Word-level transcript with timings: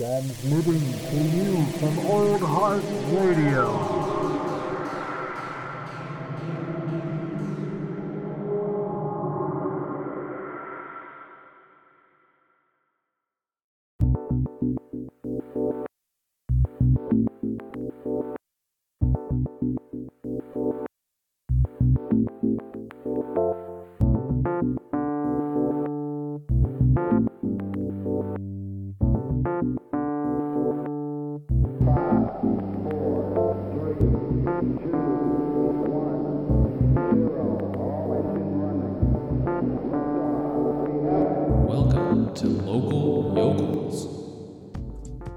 Transmitting 0.00 0.80
to 1.10 1.16
you 1.36 1.62
from 1.72 1.98
Old 2.06 2.40
Heart 2.40 2.82
Radio. 3.12 4.09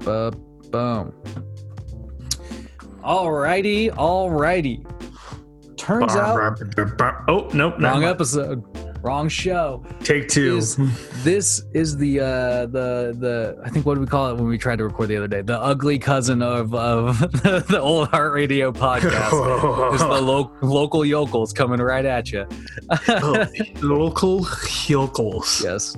Ba-boom. 0.04 1.12
Alrighty, 3.02 3.90
alrighty. 3.90 4.84
Turns 5.76 6.14
out, 6.16 6.58
Oh 7.28 7.48
nope, 7.52 7.74
wrong 7.78 8.00
no. 8.00 8.08
episode, 8.08 8.64
wrong 9.02 9.28
show. 9.28 9.84
Take 10.02 10.28
two. 10.28 10.56
Is- 10.56 10.76
this 11.22 11.62
is 11.74 11.96
the 11.98 12.20
uh 12.20 12.24
the 12.66 13.14
the 13.18 13.60
I 13.62 13.68
think 13.68 13.84
what 13.84 13.94
do 13.96 14.00
we 14.00 14.06
call 14.06 14.30
it 14.30 14.34
when 14.36 14.46
we 14.46 14.56
tried 14.56 14.76
to 14.78 14.84
record 14.84 15.08
the 15.10 15.16
other 15.18 15.28
day? 15.28 15.42
The 15.42 15.60
ugly 15.60 15.98
cousin 15.98 16.40
of 16.40 16.74
of 16.74 17.18
the, 17.42 17.62
the 17.68 17.78
old 17.80 18.08
heart 18.08 18.32
radio 18.32 18.72
podcast. 18.72 19.92
It's 19.94 20.02
the 20.02 20.08
lo- 20.22 20.52
local 20.62 21.04
yokels 21.04 21.52
coming 21.52 21.80
right 21.80 22.06
at 22.06 22.32
you. 22.32 22.46
Local 23.82 24.46
yokels. 24.86 25.62
yes. 25.62 25.96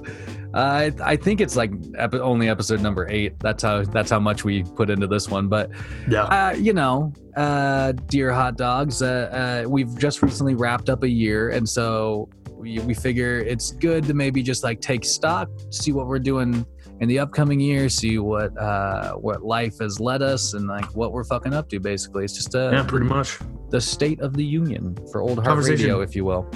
I 0.56 0.92
I 1.02 1.16
think 1.16 1.40
it's 1.40 1.54
like 1.56 1.70
epi- 1.96 2.18
only 2.20 2.48
episode 2.48 2.80
number 2.80 3.06
eight. 3.10 3.38
That's 3.40 3.62
how 3.62 3.82
that's 3.84 4.10
how 4.10 4.18
much 4.20 4.44
we 4.44 4.62
put 4.62 4.88
into 4.90 5.06
this 5.06 5.28
one. 5.28 5.48
But 5.48 5.70
Yeah. 6.08 6.22
uh, 6.24 6.52
you 6.56 6.72
know, 6.72 7.12
uh, 7.36 7.92
dear 8.08 8.32
hot 8.32 8.56
dogs, 8.56 9.02
uh, 9.02 9.62
uh, 9.66 9.68
we've 9.68 9.96
just 9.98 10.22
recently 10.22 10.54
wrapped 10.54 10.88
up 10.88 11.02
a 11.02 11.08
year, 11.08 11.50
and 11.50 11.68
so 11.68 12.28
we, 12.52 12.78
we 12.80 12.94
figure 12.94 13.40
it's 13.40 13.72
good 13.72 14.04
to 14.04 14.14
maybe 14.14 14.42
just 14.42 14.64
like 14.64 14.80
take 14.80 15.04
stock, 15.04 15.50
see 15.70 15.92
what 15.92 16.06
we're 16.06 16.18
doing 16.18 16.64
in 17.00 17.08
the 17.08 17.18
upcoming 17.18 17.60
year, 17.60 17.90
see 17.90 18.18
what 18.18 18.56
uh, 18.58 19.12
what 19.12 19.44
life 19.44 19.78
has 19.80 20.00
led 20.00 20.22
us, 20.22 20.54
and 20.54 20.66
like 20.66 20.86
what 20.96 21.12
we're 21.12 21.24
fucking 21.24 21.52
up 21.52 21.68
to. 21.68 21.78
Basically, 21.78 22.24
it's 22.24 22.32
just 22.34 22.54
uh, 22.54 22.70
yeah, 22.72 22.82
pretty 22.82 23.04
much. 23.06 23.38
the 23.68 23.80
state 23.80 24.20
of 24.20 24.32
the 24.32 24.44
union 24.44 24.96
for 25.12 25.20
old 25.20 25.44
heart 25.44 25.62
radio, 25.66 26.00
if 26.00 26.16
you 26.16 26.24
will. 26.24 26.50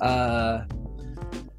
Uh, 0.00 0.60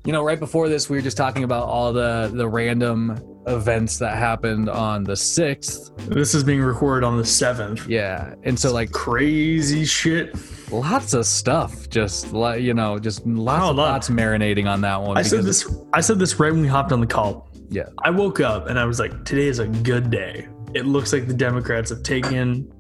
you 0.07 0.13
know, 0.13 0.23
right 0.23 0.39
before 0.39 0.69
this, 0.69 0.89
we 0.89 0.97
were 0.97 1.01
just 1.03 1.17
talking 1.17 1.43
about 1.43 1.67
all 1.67 1.91
the 1.93 2.31
the 2.33 2.47
random 2.47 3.19
events 3.45 3.97
that 3.99 4.17
happened 4.17 4.69
on 4.69 5.03
the 5.03 5.15
sixth. 5.15 5.91
This 6.07 6.33
is 6.33 6.43
being 6.43 6.61
recorded 6.61 7.05
on 7.05 7.17
the 7.17 7.25
seventh. 7.25 7.87
Yeah, 7.87 8.33
and 8.43 8.57
so 8.57 8.73
like 8.73 8.91
Crazy 8.91 9.83
shit. 9.85 10.33
lots 10.71 11.13
of 11.13 11.25
stuff, 11.25 11.89
just 11.89 12.31
like 12.33 12.61
you 12.61 12.73
know, 12.73 12.97
just 12.99 13.25
lots 13.27 13.63
Oh, 13.65 13.71
lots 13.71 14.09
marinating 14.09 14.65
on 14.67 14.79
that 14.81 15.01
one. 15.01 15.17
I 15.17 15.21
said 15.23 15.43
this. 15.43 15.69
I 15.93 15.99
said 16.01 16.19
this 16.19 16.39
right 16.39 16.51
when 16.53 16.61
we 16.61 16.67
hopped 16.67 16.91
on 16.93 17.01
the 17.01 17.07
call. 17.07 17.49
Yeah. 17.69 17.83
I 18.03 18.09
woke 18.09 18.39
up 18.39 18.67
and 18.69 18.79
I 18.79 18.85
was 18.85 18.99
like, 18.99 19.25
"Today 19.25 19.47
is 19.47 19.59
a 19.59 19.67
good 19.67 20.09
day." 20.09 20.47
It 20.73 20.85
looks 20.85 21.11
like 21.11 21.27
the 21.27 21.33
Democrats 21.33 21.89
have 21.89 22.03
taken 22.03 22.71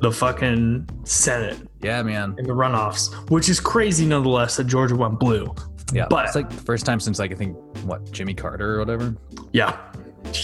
the 0.00 0.10
fucking 0.12 0.86
Senate 1.04 1.56
Yeah, 1.82 2.02
man. 2.02 2.34
in 2.38 2.46
the 2.46 2.52
runoffs, 2.52 3.12
which 3.30 3.48
is 3.48 3.58
crazy 3.60 4.04
nonetheless 4.04 4.56
that 4.56 4.64
Georgia 4.64 4.96
went 4.96 5.18
blue. 5.20 5.54
Yeah, 5.94 6.06
But- 6.10 6.26
it's 6.26 6.34
like 6.34 6.50
the 6.50 6.56
first 6.56 6.84
time 6.84 7.00
since 7.00 7.18
like 7.18 7.32
I 7.32 7.34
think 7.36 7.56
what 7.84 8.10
Jimmy 8.12 8.34
Carter 8.34 8.74
or 8.74 8.78
whatever. 8.80 9.16
Yeah. 9.52 9.78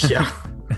Yeah. 0.08 0.30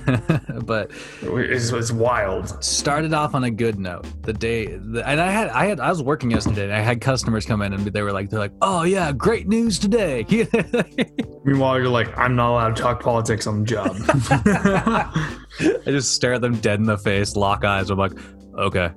but 0.64 0.90
it's, 1.20 1.70
it's 1.70 1.92
wild. 1.92 2.64
started 2.64 3.12
off 3.12 3.34
on 3.34 3.44
a 3.44 3.50
good 3.50 3.78
note. 3.78 4.06
The 4.22 4.32
day, 4.32 4.66
the, 4.76 5.06
and 5.06 5.20
I 5.20 5.30
had, 5.30 5.48
I 5.50 5.66
had, 5.66 5.80
I 5.80 5.90
was 5.90 6.02
working 6.02 6.30
yesterday, 6.30 6.64
and 6.64 6.72
I 6.72 6.80
had 6.80 7.02
customers 7.02 7.44
come 7.44 7.60
in, 7.60 7.74
and 7.74 7.84
they 7.84 8.00
were 8.00 8.10
like, 8.10 8.30
they're 8.30 8.38
like, 8.40 8.54
"Oh 8.62 8.84
yeah, 8.84 9.12
great 9.12 9.48
news 9.48 9.78
today." 9.78 10.24
Meanwhile, 11.44 11.78
you're 11.78 11.88
like, 11.88 12.16
I'm 12.16 12.34
not 12.34 12.52
allowed 12.52 12.76
to 12.76 12.82
talk 12.82 13.02
politics 13.02 13.46
on 13.46 13.60
the 13.60 13.66
job. 13.66 13.94
I 14.08 15.82
just 15.84 16.12
stare 16.14 16.34
at 16.34 16.40
them 16.40 16.56
dead 16.60 16.80
in 16.80 16.86
the 16.86 16.96
face, 16.96 17.36
lock 17.36 17.62
eyes. 17.64 17.90
I'm 17.90 17.98
like, 17.98 18.12
okay. 18.58 18.92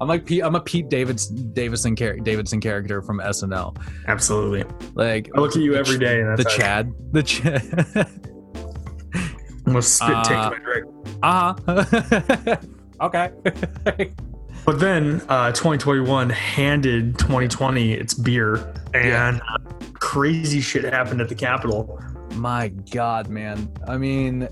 I'm 0.00 0.08
like 0.08 0.24
Pete, 0.26 0.42
I'm 0.44 0.54
a 0.54 0.60
Pete 0.60 0.88
Davidson 0.88 1.52
Davidson 1.52 1.94
char- 1.96 2.16
Davidson 2.16 2.60
character 2.60 3.02
from 3.02 3.18
SNL. 3.20 3.76
Absolutely. 4.08 4.64
Like 4.94 5.30
I 5.36 5.40
look 5.40 5.54
at 5.56 5.62
you 5.62 5.74
every 5.74 5.98
day, 5.98 6.20
and 6.20 6.36
the 6.38 6.44
Chad, 6.44 6.92
the 7.12 7.22
Chad. 7.22 7.62
I'm 9.66 9.72
gonna 9.72 9.82
spit 9.82 10.24
take 10.24 10.36
Uh, 10.36 10.50
my 10.50 10.58
drink. 10.58 10.86
uh 11.22 11.54
huh. 11.66 12.56
okay. 13.00 13.30
But 14.66 14.80
then 14.80 15.20
uh, 15.28 15.52
2021 15.52 16.30
handed 16.30 17.18
2020 17.18 17.92
its 17.92 18.14
beer, 18.14 18.72
and 18.94 19.42
uh, 19.42 19.58
crazy 19.92 20.62
shit 20.62 20.84
happened 20.84 21.20
at 21.20 21.28
the 21.28 21.34
Capitol. 21.34 22.00
My 22.36 22.68
God, 22.90 23.28
man. 23.28 23.70
I 23.86 23.98
mean, 23.98 24.48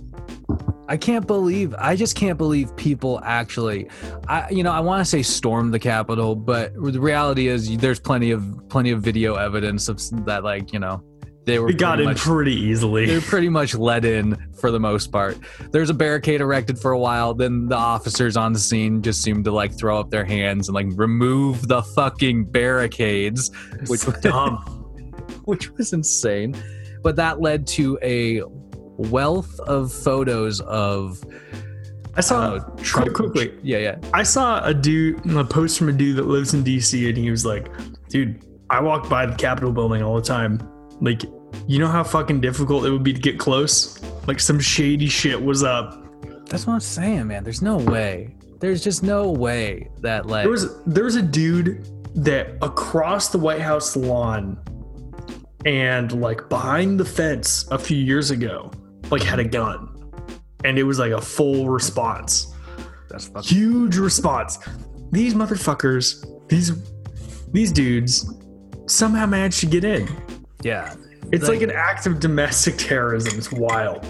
I 0.92 0.98
can't 0.98 1.26
believe. 1.26 1.74
I 1.78 1.96
just 1.96 2.16
can't 2.16 2.36
believe 2.36 2.76
people 2.76 3.18
actually. 3.24 3.88
I, 4.28 4.50
you 4.50 4.62
know, 4.62 4.72
I 4.72 4.80
want 4.80 5.00
to 5.00 5.06
say 5.06 5.22
stormed 5.22 5.72
the 5.72 5.78
Capitol, 5.78 6.36
but 6.36 6.74
the 6.74 7.00
reality 7.00 7.48
is, 7.48 7.78
there's 7.78 7.98
plenty 7.98 8.30
of 8.30 8.68
plenty 8.68 8.90
of 8.90 9.00
video 9.00 9.36
evidence 9.36 9.88
of 9.88 9.98
that. 10.26 10.44
Like, 10.44 10.70
you 10.74 10.78
know, 10.78 11.02
they 11.46 11.58
were 11.58 11.68
We 11.68 11.72
got 11.72 11.94
pretty 11.94 12.02
in 12.02 12.08
much, 12.10 12.18
pretty 12.18 12.54
easily. 12.54 13.06
they're 13.06 13.22
pretty 13.22 13.48
much 13.48 13.74
let 13.74 14.04
in 14.04 14.36
for 14.60 14.70
the 14.70 14.78
most 14.78 15.10
part. 15.10 15.38
There's 15.70 15.88
a 15.88 15.94
barricade 15.94 16.42
erected 16.42 16.78
for 16.78 16.90
a 16.90 16.98
while. 16.98 17.32
Then 17.32 17.68
the 17.68 17.76
officers 17.76 18.36
on 18.36 18.52
the 18.52 18.58
scene 18.58 19.00
just 19.00 19.22
seemed 19.22 19.46
to 19.46 19.50
like 19.50 19.72
throw 19.78 19.98
up 19.98 20.10
their 20.10 20.26
hands 20.26 20.68
and 20.68 20.74
like 20.74 20.88
remove 20.90 21.68
the 21.68 21.82
fucking 21.82 22.44
barricades, 22.50 23.50
which 23.86 24.04
was 24.04 24.18
dumb. 24.20 24.58
which 25.46 25.70
was 25.70 25.94
insane. 25.94 26.54
But 27.02 27.16
that 27.16 27.40
led 27.40 27.66
to 27.68 27.98
a 28.02 28.42
wealth 29.10 29.58
of 29.60 29.92
photos 29.92 30.60
of 30.60 31.22
I 32.14 32.20
saw 32.20 32.54
uh, 32.54 32.60
Trump. 32.82 33.14
quickly. 33.14 33.58
Yeah, 33.62 33.78
yeah. 33.78 33.96
I 34.12 34.22
saw 34.22 34.62
a 34.64 34.74
dude, 34.74 35.24
a 35.34 35.44
post 35.44 35.78
from 35.78 35.88
a 35.88 35.92
dude 35.92 36.16
that 36.16 36.26
lives 36.26 36.52
in 36.52 36.62
DC, 36.62 37.08
and 37.08 37.16
he 37.16 37.30
was 37.30 37.46
like, 37.46 37.68
"Dude, 38.08 38.44
I 38.68 38.80
walk 38.80 39.08
by 39.08 39.26
the 39.26 39.34
Capitol 39.34 39.72
building 39.72 40.02
all 40.02 40.16
the 40.16 40.22
time. 40.22 40.60
Like, 41.00 41.22
you 41.66 41.78
know 41.78 41.88
how 41.88 42.04
fucking 42.04 42.40
difficult 42.40 42.84
it 42.84 42.90
would 42.90 43.02
be 43.02 43.12
to 43.12 43.20
get 43.20 43.38
close. 43.38 44.02
Like, 44.26 44.40
some 44.40 44.60
shady 44.60 45.08
shit 45.08 45.42
was 45.42 45.62
up. 45.62 45.98
That's 46.46 46.66
what 46.66 46.74
I'm 46.74 46.80
saying, 46.80 47.28
man. 47.28 47.44
There's 47.44 47.62
no 47.62 47.78
way. 47.78 48.36
There's 48.60 48.84
just 48.84 49.02
no 49.02 49.30
way 49.30 49.88
that 50.02 50.26
like 50.26 50.44
There 50.44 50.50
was 50.50 50.80
there 50.84 51.04
was 51.04 51.16
a 51.16 51.22
dude 51.22 51.88
that 52.14 52.56
across 52.62 53.30
the 53.30 53.38
White 53.38 53.60
House 53.60 53.96
lawn 53.96 54.58
and 55.64 56.12
like 56.20 56.48
behind 56.48 57.00
the 57.00 57.04
fence 57.04 57.66
a 57.70 57.78
few 57.78 57.96
years 57.96 58.30
ago, 58.30 58.70
like 59.12 59.22
had 59.22 59.38
a 59.38 59.44
gun. 59.44 59.88
And 60.64 60.78
it 60.78 60.84
was 60.84 60.98
like 60.98 61.12
a 61.12 61.20
full 61.20 61.68
response. 61.68 62.52
that's 63.08 63.26
fucking 63.28 63.56
Huge 63.56 63.96
response. 63.96 64.58
These 65.10 65.34
motherfuckers, 65.34 66.24
these 66.48 66.72
these 67.52 67.70
dudes 67.72 68.32
somehow 68.86 69.26
managed 69.26 69.60
to 69.60 69.66
get 69.66 69.84
in. 69.84 70.08
yeah. 70.62 70.94
It's 71.30 71.44
Like- 71.48 71.60
like 71.60 71.62
an 71.62 71.70
act 71.70 72.06
of 72.06 72.20
domestic 72.20 72.74
terrorism. 72.76 73.38
It's 73.38 73.50
wild. 73.52 74.04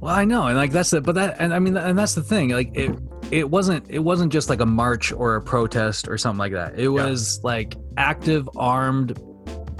Well, 0.00 0.14
I 0.14 0.24
know, 0.24 0.46
and 0.48 0.56
like 0.58 0.72
that's 0.72 0.90
the 0.90 1.00
but 1.00 1.14
that 1.14 1.36
and 1.38 1.54
I 1.54 1.58
mean 1.58 1.76
and 1.76 1.98
that's 1.98 2.14
the 2.14 2.22
thing. 2.22 2.50
Like 2.50 2.70
it 2.76 2.90
it 3.30 3.48
wasn't 3.50 3.84
it 3.88 3.98
wasn't 4.00 4.30
just 4.32 4.50
like 4.50 4.60
a 4.60 4.66
march 4.66 5.10
or 5.12 5.36
a 5.36 5.40
protest 5.42 6.06
or 6.06 6.18
something 6.18 6.38
like 6.38 6.52
that. 6.52 6.78
It 6.78 6.88
was 6.88 7.40
like 7.42 7.76
active 7.96 8.48
armed 8.56 9.18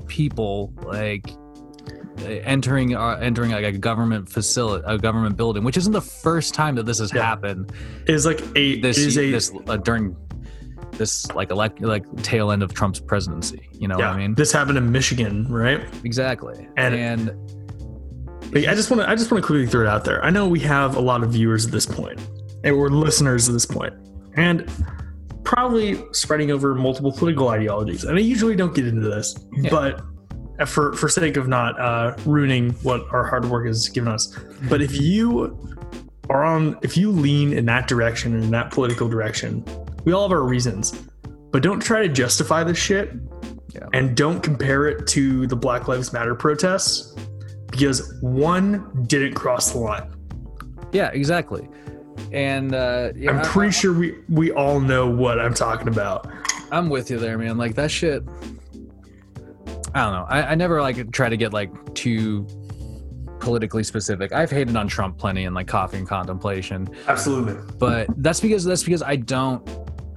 people 0.06 0.72
like 0.84 1.28
entering 2.24 2.94
uh, 2.96 3.18
entering 3.20 3.50
like 3.50 3.64
a 3.64 3.72
government 3.72 4.28
facility 4.28 4.82
a 4.86 4.96
government 4.98 5.36
building 5.36 5.62
which 5.64 5.76
isn't 5.76 5.92
the 5.92 6.00
first 6.00 6.54
time 6.54 6.74
that 6.74 6.84
this 6.86 6.98
has 6.98 7.12
Yeah. 7.12 7.22
happened 7.22 7.72
It's 8.06 8.24
like 8.24 8.40
a 8.56 8.80
this 8.80 8.98
it 8.98 9.06
is 9.06 9.18
a 9.18 9.30
this 9.30 9.52
uh, 9.68 9.76
during 9.76 10.16
this 10.92 11.30
like 11.34 11.50
elect 11.50 11.80
like 11.82 12.04
tail 12.22 12.50
end 12.52 12.62
of 12.62 12.72
Trump's 12.72 13.00
presidency. 13.00 13.68
You 13.72 13.86
know 13.88 13.98
yeah, 13.98 14.08
what 14.08 14.16
I 14.16 14.18
mean? 14.20 14.34
This 14.34 14.50
happened 14.50 14.78
in 14.78 14.90
Michigan, 14.90 15.46
right? 15.52 15.84
exactly. 16.04 16.66
And- 16.78 16.94
And, 16.94 17.30
Like, 18.54 18.66
I 18.68 18.74
just 18.74 18.90
want 18.90 19.02
to 19.02 19.10
I 19.10 19.14
just 19.14 19.30
want 19.30 19.42
to 19.42 19.46
quickly 19.46 19.66
throw 19.66 19.82
it 19.82 19.88
out 19.88 20.04
there. 20.04 20.24
I 20.24 20.30
know 20.30 20.48
we 20.48 20.60
have 20.60 20.96
a 20.96 21.00
lot 21.00 21.22
of 21.22 21.30
viewers 21.32 21.66
at 21.66 21.72
this 21.72 21.84
point, 21.84 22.18
and 22.64 22.78
we're 22.78 22.88
listeners 22.88 23.46
at 23.48 23.52
this 23.52 23.66
point, 23.66 23.92
and 24.36 24.70
probably 25.44 26.02
spreading 26.12 26.50
over 26.50 26.74
multiple 26.74 27.12
political 27.12 27.48
ideologies. 27.48 28.04
And 28.04 28.16
I 28.16 28.20
usually 28.20 28.56
don't 28.56 28.74
get 28.74 28.86
into 28.86 29.02
this, 29.08 29.34
Yeah. 29.52 29.70
but 29.70 30.00
for 30.64 30.92
for 30.94 31.08
sake 31.08 31.36
of 31.36 31.48
not 31.48 31.78
uh, 31.78 32.16
ruining 32.24 32.70
what 32.82 33.04
our 33.12 33.24
hard 33.24 33.44
work 33.46 33.66
has 33.66 33.88
given 33.88 34.08
us, 34.12 34.34
but 34.68 34.80
if 34.80 34.98
you 35.00 35.58
are 36.30 36.44
on, 36.44 36.78
if 36.82 36.96
you 36.96 37.10
lean 37.10 37.52
in 37.52 37.66
that 37.66 37.86
direction 37.88 38.34
in 38.42 38.50
that 38.50 38.70
political 38.72 39.08
direction, 39.08 39.64
we 40.04 40.12
all 40.12 40.22
have 40.28 40.32
our 40.32 40.42
reasons, 40.44 40.92
but 41.52 41.62
don't 41.62 41.80
try 41.80 42.02
to 42.02 42.08
justify 42.08 42.64
this 42.64 42.78
shit, 42.78 43.12
Yeah. 43.74 43.86
and 43.92 44.16
don't 44.16 44.40
compare 44.42 44.86
it 44.88 45.06
to 45.08 45.46
the 45.46 45.56
Black 45.56 45.86
Lives 45.88 46.12
Matter 46.12 46.34
protests 46.34 47.14
because 47.70 48.14
one 48.22 49.04
didn't 49.06 49.34
cross 49.34 49.72
the 49.72 49.78
line. 49.78 50.08
Yeah, 50.92 51.10
exactly. 51.12 51.68
And 52.32 52.74
uh, 52.74 53.12
yeah, 53.14 53.30
I'm 53.30 53.38
I- 53.40 53.44
pretty 53.44 53.72
sure 53.72 53.92
we 53.92 54.14
we 54.28 54.50
all 54.52 54.80
know 54.80 55.08
what 55.08 55.38
I'm 55.38 55.54
talking 55.54 55.86
about. 55.88 56.26
I'm 56.72 56.88
with 56.88 57.10
you 57.10 57.18
there, 57.18 57.38
man. 57.38 57.56
Like 57.58 57.74
that 57.76 57.90
shit. 57.90 58.24
I 59.96 60.04
don't 60.04 60.12
know. 60.12 60.26
I, 60.28 60.52
I 60.52 60.54
never 60.54 60.80
like 60.82 61.10
try 61.10 61.28
to 61.30 61.36
get 61.36 61.52
like 61.54 61.94
too 61.94 62.46
politically 63.40 63.82
specific. 63.82 64.32
I've 64.32 64.50
hated 64.50 64.76
on 64.76 64.88
Trump 64.88 65.18
plenty 65.18 65.44
in 65.44 65.54
like 65.54 65.66
coffee 65.66 65.96
and 65.98 66.06
contemplation, 66.08 66.88
Absolutely. 67.08 67.54
but 67.78 68.06
that's 68.18 68.40
because 68.40 68.64
that's 68.64 68.82
because 68.84 69.02
I 69.02 69.16
don't. 69.16 69.66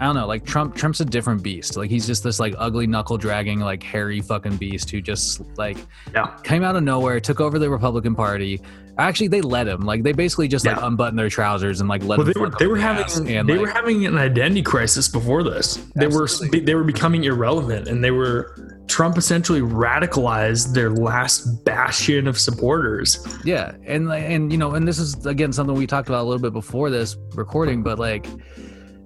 I 0.02 0.06
don't 0.06 0.16
know. 0.16 0.28
Like 0.28 0.46
Trump, 0.46 0.76
Trump's 0.76 1.02
a 1.02 1.06
different 1.06 1.44
beast. 1.44 1.76
Like 1.76 1.90
he's 1.90 2.08
just 2.08 2.24
this 2.24 2.40
like 2.40 2.56
ugly 2.58 2.88
knuckle 2.88 3.18
dragging 3.18 3.60
like 3.60 3.84
hairy 3.84 4.22
fucking 4.22 4.56
beast 4.56 4.90
who 4.90 5.02
just 5.02 5.42
like 5.58 5.78
Yeah. 6.14 6.28
came 6.44 6.64
out 6.64 6.78
of 6.78 6.84
nowhere, 6.84 7.20
took 7.20 7.42
over 7.42 7.60
the 7.60 7.70
Republican 7.70 8.16
Party. 8.16 8.62
Actually, 8.98 9.28
they 9.28 9.42
let 9.42 9.68
him. 9.68 9.82
Like 9.82 10.04
they 10.04 10.14
basically 10.14 10.48
just 10.48 10.66
like 10.66 10.78
Yeah. 10.78 10.88
unbuttoned 10.88 11.20
their 11.20 11.28
trousers 11.30 11.82
and 11.82 11.90
like 11.90 12.02
let 12.04 12.18
Well, 12.18 12.28
him. 12.28 12.34
they 12.34 12.40
were 12.40 12.50
they 12.60 12.68
were 12.68 12.78
having 12.78 13.30
and 13.30 13.48
they 13.50 13.54
like, 13.58 13.62
were 13.62 13.68
having 13.74 14.06
an 14.06 14.18
identity 14.18 14.62
crisis 14.62 15.10
before 15.10 15.44
this. 15.44 15.76
They 15.96 16.06
Absolutely. 16.06 16.60
were 16.62 16.66
they 16.66 16.76
were 16.76 16.84
becoming 16.86 17.26
irrelevant, 17.26 17.90
and 17.90 18.02
they 18.02 18.12
were 18.12 18.56
Trump 18.90 19.18
essentially 19.18 19.62
radicalized 19.62 20.74
their 20.74 20.90
last 20.90 21.64
bastion 21.64 22.28
of 22.28 22.38
supporters. 22.40 23.26
Yeah, 23.46 23.76
and 23.86 24.12
and 24.12 24.52
you 24.52 24.58
know, 24.58 24.74
and 24.74 24.86
this 24.88 24.98
is 24.98 25.26
again 25.28 25.54
something 25.54 25.76
we 25.76 25.88
talked 25.88 26.10
about 26.10 26.24
a 26.24 26.28
little 26.28 26.42
bit 26.42 26.54
before 26.54 26.90
this 26.90 27.16
recording, 27.36 27.84
but 27.84 28.00
like 28.00 28.26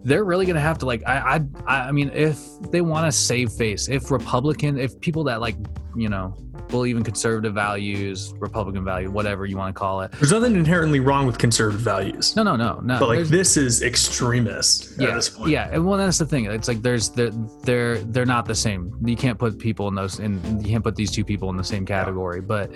they're 0.05 0.23
really 0.23 0.45
gonna 0.45 0.61
have 0.61 0.77
to 0.79 0.85
like 0.85 1.03
I 1.05 1.41
I 1.67 1.87
I 1.87 1.91
mean 1.91 2.09
if 2.13 2.39
they 2.71 2.81
want 2.81 3.05
to 3.05 3.11
save 3.11 3.51
face, 3.51 3.89
if 3.89 4.09
Republican, 4.09 4.79
if 4.79 4.99
people 5.01 5.25
that 5.25 5.41
like 5.41 5.57
you 5.95 6.07
know 6.09 6.35
believe 6.69 6.97
in 6.97 7.03
conservative 7.03 7.53
values, 7.53 8.33
Republican 8.39 8.83
value, 8.83 9.09
whatever 9.11 9.45
you 9.45 9.57
want 9.57 9.75
to 9.75 9.79
call 9.79 10.01
it. 10.01 10.11
There's 10.13 10.31
nothing 10.31 10.55
inherently 10.55 10.99
wrong 10.99 11.25
with 11.27 11.37
conservative 11.37 11.81
values, 11.81 12.35
No, 12.35 12.43
no, 12.43 12.55
no, 12.55 12.79
no. 12.83 12.99
but 12.99 13.07
like 13.09 13.15
there's- 13.17 13.29
this 13.29 13.57
is 13.57 13.81
extremist 13.81 14.93
yeah, 14.99 15.09
at 15.09 15.15
this 15.15 15.29
point. 15.29 15.49
yeah, 15.51 15.69
and 15.71 15.85
well, 15.85 15.97
that's 15.97 16.17
the 16.17 16.25
thing. 16.25 16.45
It's 16.45 16.67
like 16.67 16.81
there's 16.81 17.09
they're 17.09 17.31
they're 17.63 17.97
they're 17.99 18.25
not 18.25 18.45
the 18.45 18.55
same. 18.55 18.91
You 19.05 19.15
can't 19.15 19.37
put 19.37 19.59
people 19.59 19.87
in 19.87 19.95
those, 19.95 20.19
and 20.19 20.41
you 20.63 20.69
can't 20.69 20.83
put 20.83 20.95
these 20.95 21.11
two 21.11 21.23
people 21.25 21.49
in 21.49 21.57
the 21.57 21.63
same 21.63 21.85
category. 21.85 22.41
But 22.41 22.71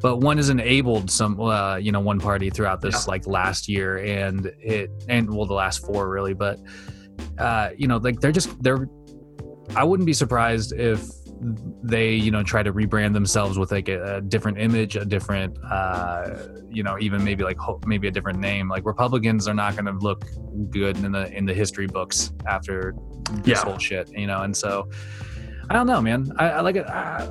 but 0.00 0.16
one 0.18 0.36
has 0.36 0.48
enabled 0.48 1.10
some, 1.10 1.40
uh, 1.40 1.76
you 1.76 1.92
know, 1.92 2.00
one 2.00 2.18
party 2.20 2.50
throughout 2.50 2.80
this 2.80 3.06
Yeah. 3.06 3.10
like 3.12 3.26
last 3.26 3.68
year, 3.68 3.98
and 3.98 4.46
it 4.60 4.90
and 5.08 5.28
well, 5.34 5.46
the 5.46 5.54
last 5.54 5.84
four 5.86 6.08
really. 6.08 6.34
But 6.34 6.58
uh, 7.38 7.70
you 7.76 7.86
know, 7.88 7.96
like 7.98 8.20
they're 8.20 8.32
just 8.32 8.62
they're. 8.62 8.88
I 9.76 9.84
wouldn't 9.84 10.06
be 10.06 10.14
surprised 10.14 10.72
if 10.72 11.02
they 11.40 12.12
you 12.14 12.30
know 12.30 12.42
try 12.42 12.62
to 12.62 12.72
rebrand 12.72 13.12
themselves 13.12 13.58
with 13.58 13.70
like 13.70 13.88
a, 13.88 14.16
a 14.16 14.20
different 14.20 14.58
image 14.58 14.96
a 14.96 15.04
different 15.04 15.56
uh 15.70 16.36
you 16.68 16.82
know 16.82 16.96
even 16.98 17.22
maybe 17.22 17.44
like 17.44 17.56
ho- 17.58 17.80
maybe 17.86 18.08
a 18.08 18.10
different 18.10 18.38
name 18.40 18.68
like 18.68 18.84
republicans 18.84 19.46
are 19.46 19.54
not 19.54 19.74
going 19.74 19.84
to 19.84 19.92
look 20.04 20.24
good 20.70 20.96
in 20.98 21.12
the 21.12 21.30
in 21.36 21.44
the 21.44 21.54
history 21.54 21.86
books 21.86 22.32
after 22.46 22.94
this 23.44 23.58
Yeah. 23.58 23.64
whole 23.64 23.78
shit 23.78 24.10
you 24.16 24.26
know 24.26 24.42
and 24.42 24.56
so 24.56 24.88
i 25.70 25.74
don't 25.74 25.86
know 25.86 26.00
man 26.00 26.32
i, 26.38 26.48
I 26.50 26.60
like 26.60 26.74
it 26.76 26.86
I, 26.86 27.28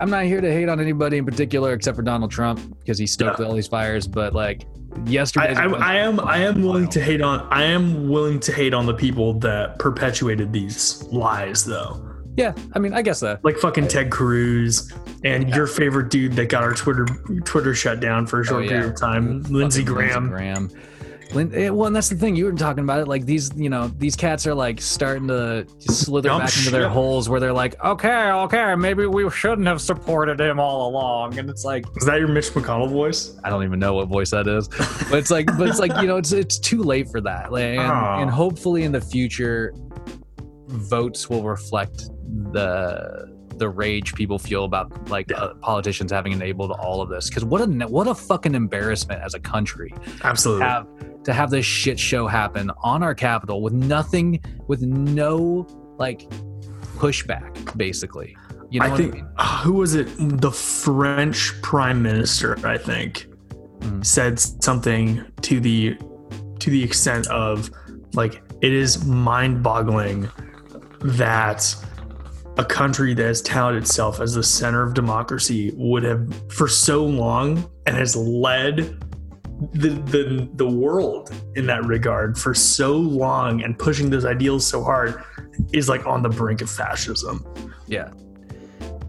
i'm 0.00 0.10
not 0.10 0.24
here 0.24 0.42
to 0.42 0.52
hate 0.52 0.68
on 0.68 0.78
anybody 0.78 1.16
in 1.16 1.24
particular 1.24 1.72
except 1.72 1.96
for 1.96 2.02
donald 2.02 2.30
trump 2.30 2.60
because 2.80 2.98
he 2.98 3.06
stoked 3.06 3.40
Yeah. 3.40 3.46
all 3.46 3.54
these 3.54 3.68
fires 3.68 4.06
but 4.06 4.34
like 4.34 4.66
I, 4.94 5.08
yesterday 5.08 5.54
I, 5.54 5.64
I 5.66 5.94
am 5.96 6.20
I 6.20 6.38
am 6.38 6.62
willing 6.62 6.88
to 6.88 7.00
hate 7.00 7.22
on 7.22 7.46
I 7.50 7.62
am 7.62 8.08
willing 8.10 8.40
to 8.40 8.52
hate 8.52 8.74
on 8.74 8.84
the 8.86 8.94
people 8.94 9.34
that 9.40 9.78
perpetuated 9.78 10.52
these 10.52 11.04
lies 11.04 11.64
though. 11.64 12.06
Yeah 12.36 12.52
i 12.74 12.78
mean 12.78 12.92
i 12.94 13.02
guess 13.02 13.20
that 13.20 13.44
like 13.44 13.56
fucking 13.56 13.88
Ted 13.88 14.10
Cruz 14.10 14.92
and 15.24 15.48
your 15.50 15.66
favorite 15.66 16.10
dude 16.10 16.32
that 16.34 16.48
got 16.48 16.62
our 16.62 16.72
Twitter 16.74 17.04
Twitter 17.44 17.74
shut 17.74 18.00
down 18.00 18.26
for 18.26 18.40
a 18.40 18.44
short 18.44 18.60
Oh, 18.60 18.62
yeah. 18.64 18.68
period 18.70 18.90
of 18.92 18.96
time, 19.00 19.42
Lindsey 19.44 19.82
Fucking 19.82 19.94
Graham. 19.94 20.28
Graham. 20.28 20.70
Lin- 21.32 21.54
eh, 21.54 21.68
well, 21.68 21.86
and 21.86 21.94
that's 21.94 22.08
the 22.08 22.16
thing 22.16 22.34
you 22.34 22.44
were 22.46 22.52
talking 22.52 22.82
about 22.82 22.98
it. 23.00 23.06
Like 23.06 23.24
these, 23.24 23.52
you 23.54 23.68
know, 23.68 23.86
these 23.98 24.16
cats 24.16 24.48
are 24.48 24.54
like 24.54 24.80
starting 24.80 25.28
to 25.28 25.64
slither 25.78 26.28
Dumb 26.28 26.40
back 26.40 26.56
into 26.56 26.70
their 26.70 26.88
holes 26.88 27.28
where 27.28 27.38
they're 27.38 27.52
like, 27.52 27.80
okay, 27.84 28.30
okay, 28.32 28.74
maybe 28.74 29.06
we 29.06 29.30
shouldn't 29.30 29.68
have 29.68 29.80
supported 29.80 30.40
him 30.40 30.58
all 30.58 30.88
along. 30.88 31.38
And 31.38 31.48
it's 31.48 31.64
like, 31.64 31.84
Is 31.98 32.04
that 32.06 32.18
your 32.18 32.26
Mitch 32.28 32.46
McConnell 32.50 32.90
voice? 32.90 33.38
I 33.44 33.50
don't 33.50 33.62
even 33.62 33.78
know 33.78 33.94
what 33.94 34.08
voice 34.08 34.30
that 34.32 34.48
is, 34.48 34.66
but 35.08 35.18
it's 35.20 35.30
like, 35.30 35.46
but 35.56 35.68
it's 35.68 35.78
like, 35.78 35.92
you 36.00 36.08
know, 36.08 36.16
it's 36.16 36.32
it's 36.32 36.58
too 36.58 36.82
late 36.82 37.08
for 37.08 37.20
that. 37.20 37.52
Like, 37.52 37.62
and, 37.78 37.80
Oh. 37.80 38.22
and 38.22 38.28
hopefully 38.30 38.82
in 38.82 38.90
the 38.90 39.00
future, 39.00 39.72
votes 40.70 41.28
will 41.28 41.42
reflect 41.42 42.08
the 42.52 43.38
the 43.56 43.68
rage 43.68 44.14
people 44.14 44.38
feel 44.38 44.64
about 44.64 45.10
like 45.10 45.30
uh, 45.32 45.52
politicians 45.60 46.10
having 46.10 46.32
enabled 46.32 46.70
all 46.70 47.02
of 47.02 47.10
this. 47.10 47.28
Because 47.28 47.44
what 47.44 47.60
a 47.60 47.66
what 47.88 48.06
a 48.06 48.14
fucking 48.14 48.54
embarrassment 48.54 49.22
as 49.22 49.34
a 49.34 49.40
country 49.40 49.92
Absolutely. 50.24 50.64
have 50.64 50.86
to 51.24 51.32
have 51.34 51.50
this 51.50 51.66
shit 51.66 51.98
show 51.98 52.26
happen 52.26 52.70
on 52.82 53.02
our 53.02 53.14
capital 53.14 53.60
with 53.60 53.74
nothing 53.74 54.40
with 54.66 54.80
no 54.82 55.66
like 55.98 56.22
pushback 56.96 57.76
basically 57.76 58.34
you 58.70 58.80
know 58.80 58.86
I 58.86 58.88
what 58.88 58.96
think 58.98 59.12
I 59.12 59.16
mean? 59.16 59.28
uh, 59.36 59.62
who 59.62 59.72
was 59.74 59.94
it? 59.94 60.08
The 60.18 60.50
French 60.52 61.52
Prime 61.60 62.02
Minister, 62.02 62.56
I 62.66 62.78
think, 62.78 63.26
Mm. 63.80 64.04
said 64.04 64.38
something 64.38 65.24
to 65.40 65.58
the 65.58 65.96
to 66.58 66.70
the 66.70 66.84
extent 66.84 67.26
of 67.28 67.70
like 68.12 68.42
it 68.60 68.72
is 68.74 69.04
mind-boggling 69.06 70.28
that 71.00 71.74
a 72.58 72.64
country 72.64 73.14
that 73.14 73.24
has 73.24 73.42
touted 73.42 73.82
itself 73.82 74.20
as 74.20 74.34
the 74.34 74.42
center 74.42 74.82
of 74.82 74.94
democracy 74.94 75.72
would 75.76 76.02
have 76.02 76.52
for 76.52 76.68
so 76.68 77.04
long 77.04 77.68
and 77.86 77.96
has 77.96 78.16
led 78.16 79.02
the, 79.72 79.90
the 79.90 80.48
the 80.54 80.66
world 80.66 81.30
in 81.54 81.66
that 81.66 81.84
regard 81.84 82.38
for 82.38 82.54
so 82.54 82.96
long 82.96 83.62
and 83.62 83.78
pushing 83.78 84.08
those 84.08 84.24
ideals 84.24 84.66
so 84.66 84.82
hard 84.82 85.22
is 85.72 85.88
like 85.88 86.06
on 86.06 86.22
the 86.22 86.28
brink 86.30 86.62
of 86.62 86.70
fascism. 86.70 87.44
yeah 87.86 88.10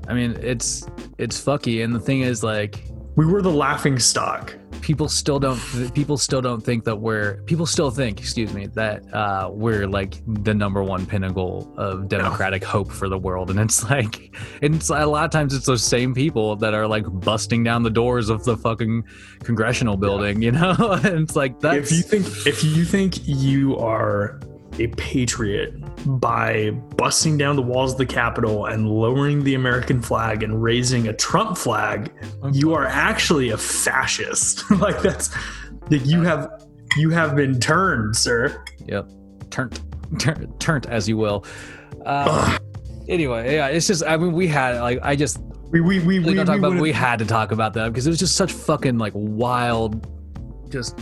i 0.10 0.14
mean 0.14 0.38
it's 0.42 0.86
it's 1.18 1.42
fucky 1.42 1.84
and 1.84 1.96
the 1.96 2.00
thing 2.00 2.22
is 2.22 2.44
like 2.44 2.84
We 3.16 3.26
were 3.26 3.42
the 3.42 3.52
laughing 3.52 4.00
stock. 4.00 4.56
People 4.82 5.08
still 5.08 5.40
don't 5.40 5.60
people 5.94 6.18
still 6.18 6.42
don't 6.42 6.62
think 6.62 6.84
that 6.84 6.96
we're 6.96 7.42
people 7.44 7.66
still 7.66 7.92
think 7.92 8.20
excuse 8.20 8.54
me 8.54 8.68
that 8.68 9.02
uh 9.14 9.50
we're 9.52 9.88
like 9.88 10.22
the 10.44 10.54
number 10.54 10.84
one 10.84 11.06
pinnacle 11.06 11.74
of 11.78 12.08
democratic 12.08 12.64
hope 12.64 12.92
for 12.92 13.08
the 13.08 13.18
world. 13.18 13.50
And 13.50 13.60
it's 13.60 13.90
like 13.90 14.36
and 14.62 14.76
it's 14.76 14.90
a 14.90 15.06
lot 15.06 15.26
of 15.26 15.32
times 15.32 15.54
it's 15.54 15.66
those 15.66 15.84
same 15.84 16.14
people 16.14 16.56
that 16.58 16.74
are 16.74 16.88
like 16.88 17.06
busting 17.22 17.64
down 17.64 17.84
the 17.84 17.90
doors 17.90 18.30
of 18.30 18.44
the 18.44 18.58
fucking 18.58 19.04
congressional 19.44 19.98
building 19.98 20.42
you 20.42 20.52
know? 20.52 20.76
And 21.04 21.20
it's 21.20 21.36
like 21.36 21.60
that's 21.60 21.92
if 21.92 21.98
you 21.98 22.04
think 22.04 22.48
if 22.48 22.64
you 22.64 22.86
think 22.86 23.28
you 23.28 23.78
are 23.78 24.40
a 24.80 24.88
patriot 24.88 25.74
by 26.20 26.72
busting 26.96 27.38
down 27.38 27.56
the 27.56 27.62
walls 27.62 27.94
of 27.94 27.98
the 27.98 28.06
Capitol 28.06 28.66
and 28.66 28.90
lowering 28.90 29.44
the 29.44 29.56
American 29.56 30.02
flag 30.02 30.44
and 30.44 30.62
raising 30.62 31.08
a 31.08 31.14
Trump 31.14 31.58
flag, 31.58 32.12
you 32.52 32.74
are 32.74 32.86
actually 32.86 33.50
a 33.50 33.58
fascist. 33.58 34.70
like 34.80 35.02
that's 35.02 35.30
like 35.90 36.06
you 36.06 36.22
have 36.22 36.68
you 36.98 37.10
have 37.10 37.36
been 37.36 37.60
turned, 37.60 38.16
sir. 38.16 38.64
Yep. 38.88 39.10
Turnt, 39.50 39.82
turnt, 40.20 40.60
turnt, 40.60 40.86
as 40.88 41.08
you 41.08 41.18
will. 41.18 41.46
Uh, 42.06 42.58
anyway, 43.08 43.56
yeah, 43.56 43.68
it's 43.68 43.88
just. 43.88 44.04
I 44.04 44.18
mean, 44.18 44.34
we 44.34 44.48
had 44.48 44.80
like 44.80 45.00
I 45.04 45.16
just 45.16 45.40
We 45.70 45.82
we 45.82 46.00
we 46.00 46.20
we, 46.20 46.36
talk 46.36 46.48
we, 46.48 46.56
about. 46.56 46.80
We 46.80 46.92
had 46.92 47.20
to 47.20 47.26
talk 47.26 47.52
about 47.52 47.74
that 47.74 47.90
because 47.90 48.08
it 48.08 48.10
was 48.10 48.20
just 48.20 48.36
such 48.36 48.52
fucking 48.52 48.98
like 48.98 49.14
wild, 49.16 50.08
just 50.70 51.00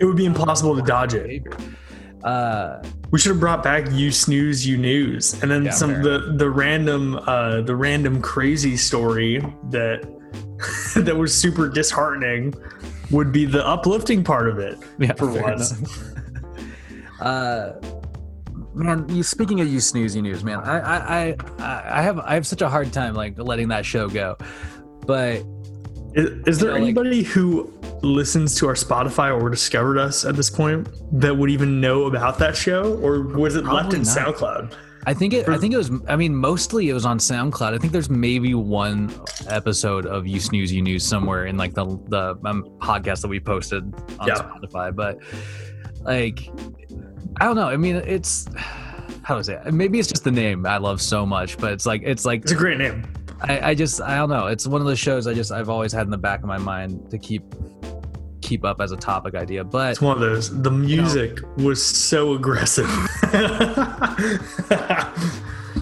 it 0.00 0.04
would 0.04 0.16
be 0.16 0.26
impossible 0.26 0.76
to 0.76 0.82
dodge 0.82 1.14
it. 1.14 1.42
Uh, 2.24 2.82
We 3.10 3.18
should 3.18 3.30
have 3.30 3.40
brought 3.40 3.62
back 3.62 3.90
you 3.90 4.10
snooze 4.12 4.66
you 4.66 4.76
news, 4.78 5.34
and 5.42 5.50
then 5.50 5.64
Yeah, 5.64 5.70
some 5.72 5.90
fair 5.94 6.02
the 6.02 6.34
the 6.36 6.50
random 6.50 7.16
uh 7.26 7.62
the 7.62 7.74
random 7.76 8.22
crazy 8.22 8.76
story 8.76 9.40
that 9.70 10.06
that 10.96 11.16
was 11.16 11.34
super 11.34 11.68
disheartening 11.68 12.54
would 13.10 13.32
be 13.32 13.44
the 13.44 13.66
uplifting 13.66 14.22
part 14.24 14.48
of 14.48 14.58
it. 14.58 14.78
yeah, 14.98 15.12
For 15.14 15.26
once. 15.42 15.74
uh, 17.20 17.72
man, 18.74 19.06
you 19.08 19.22
speaking 19.22 19.60
of 19.60 19.68
you 19.68 19.80
snooze 19.80 20.14
you 20.16 20.22
news, 20.22 20.42
man, 20.44 20.60
I, 20.60 20.78
I, 20.78 21.36
I, 21.58 21.98
I 21.98 22.02
have, 22.02 22.18
I 22.20 22.34
have 22.34 22.46
such 22.46 22.62
a 22.62 22.68
hard 22.68 22.92
time 22.92 23.14
like 23.14 23.38
letting 23.38 23.68
that 23.68 23.84
show 23.84 24.08
go, 24.08 24.36
but 25.06 25.42
Is, 26.14 26.30
is 26.46 26.58
there 26.58 26.68
know, 26.70 26.74
like- 26.74 26.82
anybody 26.82 27.22
who 27.22 27.72
listens 28.02 28.54
to 28.56 28.66
our 28.68 28.74
Spotify 28.74 29.32
or 29.38 29.48
discovered 29.48 29.98
us 29.98 30.24
at 30.24 30.36
this 30.36 30.50
point 30.50 30.88
that 31.20 31.36
would 31.36 31.50
even 31.50 31.80
know 31.80 32.04
about 32.04 32.38
that 32.38 32.56
show, 32.56 32.98
or 33.00 33.22
was 33.22 33.54
it 33.56 33.64
left 33.64 33.94
in 33.94 34.02
not. 34.02 34.16
SoundCloud? 34.16 34.74
I 35.04 35.14
think 35.14 35.32
it. 35.34 35.48
I 35.48 35.58
think 35.58 35.74
it 35.74 35.78
was. 35.78 35.90
I 36.08 36.14
mean, 36.14 36.34
mostly 36.34 36.88
it 36.88 36.92
was 36.94 37.04
on 37.04 37.18
SoundCloud. 37.18 37.74
I 37.74 37.78
think 37.78 37.92
there's 37.92 38.08
maybe 38.10 38.54
one 38.54 39.12
episode 39.48 40.06
of 40.06 40.28
You 40.28 40.38
Snooze 40.38 40.72
You 40.72 40.80
News 40.80 41.04
somewhere 41.04 41.46
in 41.46 41.56
like 41.56 41.74
the 41.74 41.84
the 42.08 42.38
um, 42.44 42.62
podcast 42.78 43.22
that 43.22 43.28
we 43.28 43.40
posted 43.40 43.82
on 44.20 44.28
Yeah. 44.28 44.34
Spotify. 44.36 44.94
But 44.94 45.18
like, 46.02 46.48
I 47.40 47.46
don't 47.46 47.56
know. 47.56 47.68
I 47.68 47.76
mean, 47.76 47.96
it's 47.96 48.46
how 49.22 49.42
say 49.42 49.54
it? 49.54 49.72
Maybe 49.74 49.98
it's 49.98 50.08
just 50.08 50.22
the 50.22 50.30
name 50.30 50.66
I 50.66 50.76
love 50.76 51.00
so 51.02 51.26
much. 51.26 51.58
But 51.58 51.72
it's 51.72 51.86
like 51.86 52.02
it's 52.04 52.24
like 52.24 52.42
It's 52.42 52.52
a 52.52 52.56
great 52.56 52.78
name. 52.78 53.04
I, 53.42 53.70
I 53.70 53.74
just 53.74 54.00
I 54.00 54.16
don't 54.16 54.28
know. 54.30 54.46
It's 54.46 54.66
one 54.66 54.80
of 54.80 54.86
those 54.86 54.98
shows 54.98 55.26
I 55.26 55.34
just 55.34 55.52
I've 55.52 55.68
always 55.68 55.92
had 55.92 56.04
in 56.04 56.10
the 56.10 56.18
back 56.18 56.40
of 56.40 56.46
my 56.46 56.58
mind 56.58 57.10
to 57.10 57.18
keep 57.18 57.42
keep 58.40 58.64
up 58.64 58.80
as 58.80 58.92
a 58.92 58.96
topic 58.96 59.34
idea. 59.34 59.64
But 59.64 59.92
It's 59.92 60.00
one 60.00 60.16
of 60.16 60.20
those. 60.20 60.62
The 60.62 60.70
music 60.70 61.38
was 61.56 61.84
so 61.84 62.34
aggressive. 62.34 62.86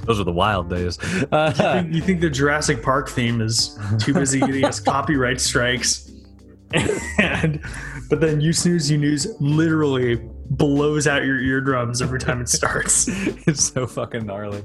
those 0.06 0.20
are 0.20 0.24
the 0.24 0.32
wild 0.32 0.70
days. 0.70 0.98
Uh, 1.32 1.84
you 1.90 2.00
think 2.00 2.20
the 2.20 2.30
Jurassic 2.30 2.82
Park 2.82 3.08
theme 3.08 3.40
is 3.40 3.78
too 3.98 4.14
busy 4.14 4.40
getting 4.40 4.64
us 4.64 4.78
copyright 4.94 5.40
strikes, 5.40 6.10
and 7.18 7.60
but 8.08 8.20
then 8.20 8.40
you 8.40 8.52
snooze, 8.52 8.90
you 8.90 8.98
news 8.98 9.26
literally 9.40 10.20
blows 10.50 11.06
out 11.06 11.24
your 11.24 11.40
eardrums 11.40 12.02
every 12.02 12.18
time 12.18 12.40
it 12.40 12.48
starts. 12.48 13.06
it's 13.46 13.72
so 13.72 13.86
fucking 13.86 14.26
gnarly. 14.26 14.62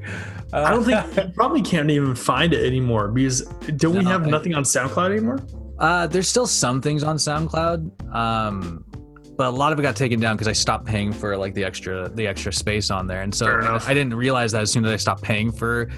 Uh, 0.51 0.63
I 0.63 0.72
don't 0.72 0.84
think 0.84 1.15
you 1.15 1.34
probably 1.34 1.62
can't 1.62 1.89
even 1.92 2.15
find 2.15 2.54
it 2.54 2.65
anymore 2.65 3.10
because 3.10 3.42
don't 3.77 3.98
we 3.98 4.04
have 4.06 4.25
nothing 4.25 4.56
on 4.56 4.63
SoundCloud 4.63 5.12
anymore? 5.12 5.39
Uh, 5.80 6.08
there's 6.08 6.27
still 6.27 6.48
some 6.48 6.82
things 6.82 7.04
on 7.04 7.18
SoundCloud, 7.18 8.15
um, 8.15 8.84
but 9.38 9.48
a 9.48 9.50
lot 9.50 9.74
of 9.74 9.80
it 9.80 9.82
got 9.82 9.96
taken 9.96 10.20
down 10.20 10.36
because 10.36 10.48
I 10.48 10.54
stopped 10.54 10.86
paying 10.86 11.12
for 11.12 11.38
like 11.38 11.54
the 11.54 11.63
extra 11.63 12.10
the 12.10 12.25
extra 12.25 12.51
space 12.54 12.89
on 12.89 13.08
there, 13.08 13.22
and 13.22 13.36
so. 13.36 13.80
I 13.86 13.94
didn't 13.94 14.15
realize 14.15 14.54
that 14.54 14.62
as 14.62 14.72
soon 14.72 14.86
as 14.86 14.92
I 14.92 14.96
stopped 14.96 15.22
paying 15.22 15.51
for 15.51 15.89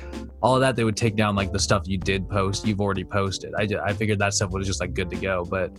all 0.41 0.55
of 0.55 0.61
that, 0.61 0.75
they 0.75 0.83
would 0.83 0.97
take 0.97 1.15
down 1.15 1.35
like 1.35 1.51
the 1.51 1.59
stuff 1.59 1.83
you 1.85 1.97
did 1.97 2.27
post, 2.29 2.65
you've 2.65 2.81
already 2.81 3.03
posted. 3.03 3.53
I, 3.55 3.67
I 3.83 3.93
figured 3.93 4.19
that 4.19 4.33
stuff 4.33 4.51
was 4.51 4.65
just 4.65 4.79
like 4.79 4.93
good 4.93 5.09
to 5.11 5.15
go, 5.15 5.45
but 5.45 5.71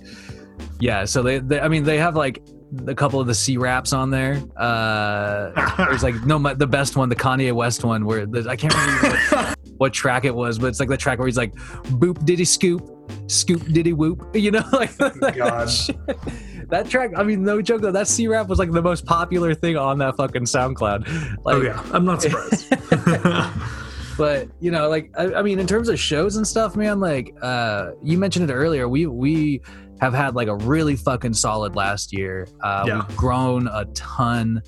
yeah. 0.80 1.04
So 1.04 1.22
they, 1.22 1.38
they 1.38 1.60
I 1.60 1.68
mean, 1.68 1.84
they 1.84 1.98
have 1.98 2.16
like 2.16 2.42
a 2.86 2.94
couple 2.94 3.20
of 3.20 3.26
the 3.26 3.34
C 3.34 3.56
raps 3.56 3.92
on 3.92 4.10
there. 4.10 4.42
Uh, 4.56 5.50
there's 5.76 6.02
like 6.02 6.14
no 6.24 6.38
my- 6.38 6.54
the 6.54 6.66
best 6.66 6.96
one, 6.96 7.08
the 7.08 7.16
Kanye 7.16 7.52
West 7.52 7.84
one, 7.84 8.04
where 8.04 8.26
the, 8.26 8.48
I 8.48 8.56
can't 8.56 8.74
remember 8.74 9.18
what, 9.30 9.58
what 9.78 9.92
track 9.92 10.24
it 10.24 10.34
was, 10.34 10.58
but 10.58 10.66
it's 10.66 10.80
like 10.80 10.88
the 10.88 10.96
track 10.96 11.18
where 11.18 11.26
he's 11.26 11.36
like, 11.36 11.54
"Boop 11.54 12.24
diddy 12.24 12.44
scoop, 12.44 12.88
scoop 13.26 13.64
diddy 13.72 13.92
whoop," 13.92 14.28
you 14.34 14.50
know, 14.50 14.64
like, 14.72 14.98
like 15.00 15.36
God. 15.36 15.68
that, 15.68 16.66
that 16.68 16.88
track. 16.90 17.12
I 17.16 17.22
mean, 17.22 17.42
no 17.42 17.62
joke 17.62 17.80
though, 17.80 17.92
that 17.92 18.08
C 18.08 18.28
rap 18.28 18.48
was 18.48 18.58
like 18.58 18.70
the 18.72 18.82
most 18.82 19.06
popular 19.06 19.54
thing 19.54 19.76
on 19.76 19.98
that 19.98 20.16
fucking 20.16 20.44
SoundCloud. 20.44 21.38
Like, 21.44 21.56
oh 21.56 21.62
yeah, 21.62 21.82
I'm 21.92 22.04
not 22.04 22.22
surprised. 22.22 22.74
but 24.18 24.48
you 24.58 24.72
know 24.72 24.88
like 24.88 25.12
I, 25.16 25.32
I 25.34 25.42
mean 25.42 25.60
in 25.60 25.66
terms 25.68 25.88
of 25.88 25.98
shows 25.98 26.34
and 26.34 26.44
stuff 26.44 26.74
man 26.74 26.98
like 26.98 27.32
uh 27.40 27.92
you 28.02 28.18
mentioned 28.18 28.50
it 28.50 28.52
earlier 28.52 28.88
we 28.88 29.06
we 29.06 29.62
have 30.00 30.14
had 30.14 30.34
like 30.34 30.48
a 30.48 30.56
really 30.56 30.96
fucking 30.96 31.34
solid 31.34 31.74
last 31.76 32.12
year 32.12 32.46
uh 32.62 32.84
Yeah. 32.86 32.96
we've 33.06 33.16
grown 33.16 33.68
a 33.68 33.84
ton 33.94 34.62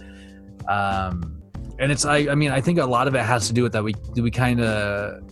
um 0.68 1.40
and 1.78 1.90
it's 1.90 2.04
I, 2.04 2.18
I 2.30 2.34
mean 2.34 2.50
i 2.50 2.60
think 2.60 2.78
a 2.78 2.84
lot 2.86 3.08
of 3.08 3.14
it 3.14 3.22
has 3.22 3.46
to 3.48 3.52
do 3.54 3.62
with 3.62 3.72
that 3.72 3.82
we 3.84 3.94
we 4.16 4.30
kind 4.30 4.60
of 4.60 5.22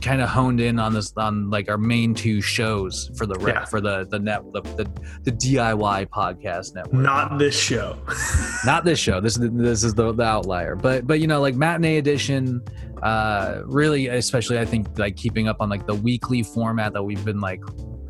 kind 0.00 0.20
of 0.20 0.28
honed 0.28 0.60
in 0.60 0.80
on 0.80 0.92
this 0.92 1.12
on 1.16 1.48
like 1.48 1.68
our 1.70 1.78
main 1.78 2.12
two 2.12 2.40
shows 2.40 3.12
for 3.16 3.24
the 3.24 3.38
Yeah. 3.46 3.64
for 3.66 3.80
the 3.80 4.04
the 4.10 4.18
net 4.18 4.42
the, 4.52 4.62
the 4.62 4.84
the 5.22 5.30
diy 5.30 6.06
podcast 6.08 6.74
network 6.74 6.94
not 6.94 7.38
this 7.38 7.56
show. 7.56 7.96
not 8.66 8.84
this 8.84 8.98
show 8.98 9.20
this 9.20 9.34
is 9.34 9.40
the, 9.40 9.48
this 9.50 9.84
is 9.84 9.94
the, 9.94 10.12
the 10.12 10.24
outlier 10.24 10.74
but 10.74 11.06
but 11.06 11.20
you 11.20 11.28
know 11.28 11.40
like 11.40 11.54
matinee 11.54 11.98
edition 11.98 12.60
uh 13.04 13.60
really 13.66 14.08
especially 14.08 14.58
i 14.58 14.64
think 14.64 14.98
like 14.98 15.14
keeping 15.16 15.46
up 15.46 15.58
on 15.60 15.68
like 15.68 15.86
the 15.86 15.94
weekly 15.94 16.42
format 16.42 16.92
that 16.92 17.02
we've 17.02 17.24
been 17.24 17.40
like 17.40 17.62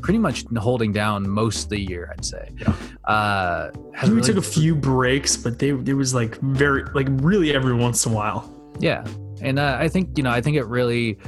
pretty 0.05 0.19
much 0.19 0.45
holding 0.59 0.93
down 0.93 1.27
most 1.29 1.65
of 1.65 1.71
the 1.71 1.81
year 1.81 2.13
i'd 2.13 2.23
say 2.25 2.51
Yeah. 2.61 2.75
uh 3.07 3.71
we 4.03 4.11
really- 4.11 4.23
took 4.23 4.37
a 4.37 4.43
few 4.43 4.75
breaks, 4.75 5.35
but 5.35 5.59
they 5.59 5.71
it 5.71 5.95
was 5.97 6.13
like 6.15 6.39
very 6.41 6.85
like 6.95 7.09
really 7.11 7.55
every 7.55 7.73
once 7.75 8.05
in 8.05 8.13
a 8.13 8.15
while. 8.15 8.41
yeah 8.81 9.03
and 9.41 9.59
uh, 9.59 9.77
i 9.81 9.89
think 9.89 10.17
you 10.19 10.23
know 10.23 10.31
i 10.31 10.41
think 10.43 10.57
it 10.59 10.67
really 10.67 11.19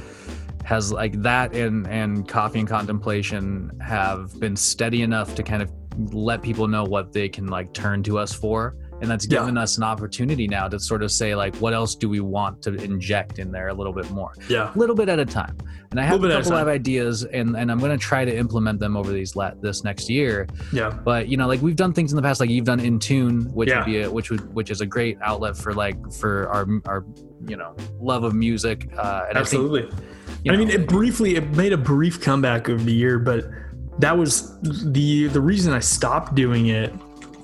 has 0.63 0.91
like 0.91 1.19
that 1.23 1.55
and 1.55 1.87
and 1.87 2.27
coffee 2.27 2.59
and 2.59 2.67
contemplation 2.69 3.71
have 3.81 4.39
been 4.39 4.55
steady 4.55 5.01
enough 5.01 5.33
to 5.33 5.41
kind 5.41 5.63
of 5.63 5.71
let 6.13 6.43
people 6.43 6.67
know 6.67 6.83
what 6.83 7.11
they 7.11 7.27
can 7.27 7.47
like 7.47 7.73
turn 7.73 8.03
to 8.03 8.19
us 8.19 8.31
for 8.31 8.75
and 9.01 9.09
that's 9.11 9.27
Yeah. 9.29 9.39
given 9.39 9.57
us 9.57 9.77
an 9.77 9.83
opportunity 9.83 10.47
now 10.47 10.67
to 10.67 10.79
sort 10.79 11.03
of 11.03 11.11
say 11.11 11.35
like 11.35 11.55
what 11.57 11.73
else 11.73 11.95
do 11.95 12.09
we 12.09 12.19
want 12.19 12.61
to 12.63 12.73
inject 12.75 13.37
in 13.39 13.51
there 13.51 13.67
a 13.67 13.73
little 13.73 13.93
bit 13.93 14.09
more 14.11 14.31
Yeah. 14.49 14.71
a 14.73 14.77
little 14.77 14.95
bit 14.95 15.07
at 15.09 15.19
a 15.19 15.25
time 15.25 15.55
and 15.91 15.99
i 15.99 16.03
have 16.03 16.23
a 16.23 16.27
a 16.27 16.41
couple 16.41 16.57
of 16.57 16.67
ideas 16.67 17.23
and 17.23 17.55
and 17.55 17.71
i'm 17.71 17.79
going 17.79 17.91
to 17.91 17.97
try 17.97 18.25
to 18.25 18.35
implement 18.35 18.79
them 18.79 18.97
over 18.97 19.11
these 19.11 19.35
la- 19.35 19.51
this 19.61 19.83
next 19.83 20.09
year 20.09 20.47
Yeah. 20.71 20.89
but 21.03 21.27
you 21.27 21.37
know 21.37 21.47
like 21.47 21.61
we've 21.61 21.75
done 21.75 21.93
things 21.93 22.11
in 22.11 22.15
the 22.15 22.21
past 22.21 22.39
like 22.39 22.49
you've 22.49 22.65
done 22.65 22.79
in 22.79 22.97
tune 22.99 23.43
which 23.53 23.69
Yeah. 23.69 23.77
would 23.79 23.85
be 23.85 24.01
a, 24.01 24.11
which 24.11 24.29
would 24.31 24.53
which 24.53 24.71
is 24.71 24.81
a 24.81 24.85
great 24.85 25.17
outlet 25.21 25.55
for 25.57 25.73
like 25.73 25.97
for 26.11 26.47
our 26.49 26.67
our 26.87 27.05
you 27.47 27.55
know 27.55 27.75
love 27.99 28.23
of 28.23 28.33
music 28.33 28.89
uh 28.97 29.25
and 29.29 29.37
Absolutely. 29.37 29.83
i 29.83 29.89
think 29.91 30.01
I 30.49 30.51
know, 30.53 30.57
mean, 30.59 30.69
it 30.69 30.87
briefly 30.87 31.35
it 31.35 31.49
made 31.55 31.73
a 31.73 31.77
brief 31.77 32.21
comeback 32.21 32.69
over 32.69 32.81
the 32.83 32.93
year, 32.93 33.17
but 33.19 33.45
that 33.99 34.15
was 34.17 34.57
the 34.61 35.27
the 35.27 35.41
reason 35.41 35.73
I 35.73 35.79
stopped 35.79 36.35
doing 36.35 36.67
it, 36.67 36.93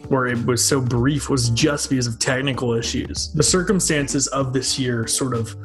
where 0.09 0.27
it 0.27 0.45
was 0.45 0.65
so 0.65 0.81
brief, 0.81 1.29
was 1.29 1.49
just 1.51 1.89
because 1.89 2.07
of 2.07 2.19
technical 2.19 2.73
issues. 2.73 3.31
The 3.33 3.43
circumstances 3.43 4.27
of 4.27 4.53
this 4.53 4.77
year 4.77 5.07
sort 5.07 5.33
of 5.33 5.55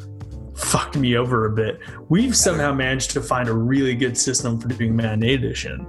fucked 0.54 0.97
me 0.97 1.16
over 1.16 1.47
a 1.47 1.50
bit. 1.50 1.80
We've 2.09 2.37
somehow 2.37 2.73
managed 2.73 3.11
to 3.12 3.23
find 3.23 3.49
a 3.49 3.54
really 3.54 3.95
good 3.95 4.16
system 4.16 4.61
for 4.61 4.68
doing 4.68 4.95
matinee 4.95 5.35
edition, 5.35 5.87